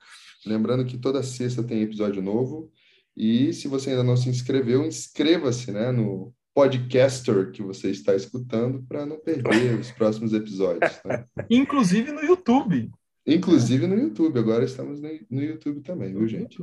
[0.45, 2.71] Lembrando que toda sexta tem episódio novo.
[3.15, 8.83] E se você ainda não se inscreveu, inscreva-se né, no podcaster que você está escutando
[8.87, 10.99] para não perder os próximos episódios.
[11.05, 11.25] Né?
[11.49, 12.91] Inclusive no YouTube.
[13.25, 14.39] Inclusive no YouTube.
[14.39, 16.57] Agora estamos no, no YouTube também, viu, gente?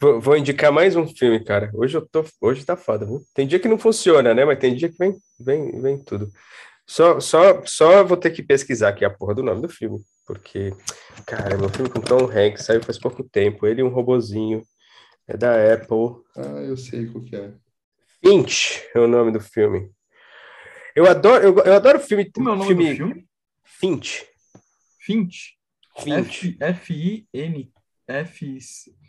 [0.00, 1.70] Vou, vou, indicar mais um filme, cara.
[1.74, 3.22] Hoje eu tô, hoje tá foda, viu?
[3.34, 4.44] Tem dia que não funciona, né?
[4.44, 6.30] Mas tem dia que vem, vem, vem tudo.
[6.86, 10.72] Só, só, só vou ter que pesquisar aqui a porra do nome do filme, porque,
[11.26, 13.66] cara, meu filme com Tom Hanks saiu faz pouco tempo.
[13.66, 14.62] Ele e um robozinho.
[15.28, 16.22] É da Apple.
[16.36, 17.52] Ah, eu sei qual que é.
[18.24, 19.90] Finch é o nome do filme.
[20.94, 22.30] Eu adoro, eu, eu adoro filme.
[22.30, 22.90] Como é o nome filme...
[22.90, 23.28] do filme?
[23.64, 24.24] Finch.
[25.00, 25.56] Finch.
[25.98, 26.56] Finch.
[28.08, 28.58] F-I-N.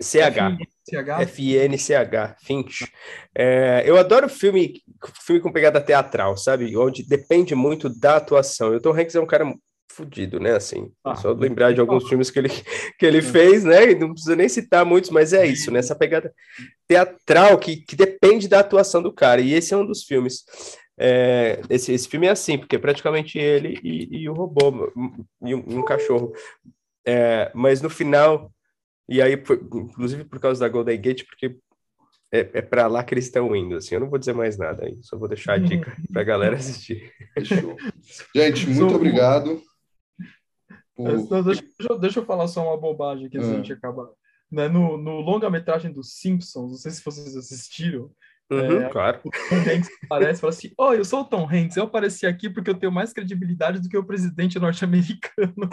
[0.01, 1.21] F-C-H.
[1.21, 2.35] F-I-N-C-H.
[2.43, 2.91] Finch.
[3.35, 4.81] É, eu adoro filme,
[5.25, 6.75] filme com pegada teatral, sabe?
[6.75, 8.73] Onde depende muito da atuação.
[8.73, 9.45] E o Tom Hanks é um cara
[9.97, 10.55] fudido, né?
[10.55, 12.49] Assim, ah, só lembrar de alguns filmes que ele,
[12.97, 13.93] que ele fez, né?
[13.95, 15.79] Não precisa nem citar muitos, mas é isso, né?
[15.79, 16.33] Essa pegada
[16.87, 19.41] teatral que, que depende da atuação do cara.
[19.41, 20.43] E esse é um dos filmes.
[20.99, 24.91] É, esse, esse filme é assim, porque é praticamente ele e, e o robô,
[25.43, 26.33] e um, e um cachorro.
[27.05, 28.51] É, mas no final,
[29.07, 31.57] e aí, inclusive por causa da Golden Gate, porque
[32.31, 33.95] é, é para lá que eles estão indo, assim.
[33.95, 36.55] Eu não vou dizer mais nada aí, só vou deixar a dica para a galera
[36.55, 37.11] assistir.
[38.35, 39.61] Gente, muito obrigado.
[40.95, 41.29] Por...
[41.29, 41.63] Não, deixa,
[41.99, 43.53] deixa, eu falar só uma bobagem aqui, antes ah.
[43.53, 44.07] a gente acabar.
[44.51, 48.11] né, no, no longa-metragem dos Simpsons, não sei se vocês assistiram,
[48.49, 49.19] Uhum, é, claro.
[49.25, 52.25] O Tom Hanks aparece e fala assim: Oi, eu sou o Tom Hanks, eu apareci
[52.25, 55.53] aqui porque eu tenho mais credibilidade do que o presidente norte-americano.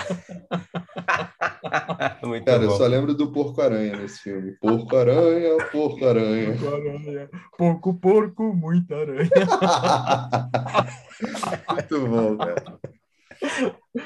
[2.44, 2.64] Cara, bom.
[2.64, 4.52] eu só lembro do Porco-Aranha nesse filme.
[4.60, 6.56] Porco-Aranha, Porco-Aranha.
[6.56, 7.30] Porco-Aranha.
[7.56, 9.30] Porco, porco, muita aranha.
[11.70, 12.80] Muito bom, velho.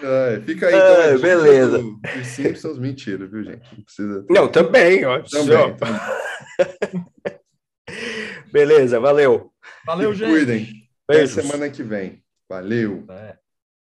[0.02, 1.78] É, fica aí, então, é, beleza.
[1.78, 3.62] Do, dos Simpsons, mentira, viu, gente?
[3.74, 4.26] Não precisa.
[4.28, 5.20] Não, também, ó.
[5.20, 5.76] Também.
[5.76, 6.00] também.
[8.52, 9.52] Beleza, valeu.
[9.86, 10.30] Valeu, gente.
[10.30, 10.88] Cuidem.
[11.08, 12.22] Até semana que vem.
[12.48, 13.04] Valeu.
[13.10, 13.36] É.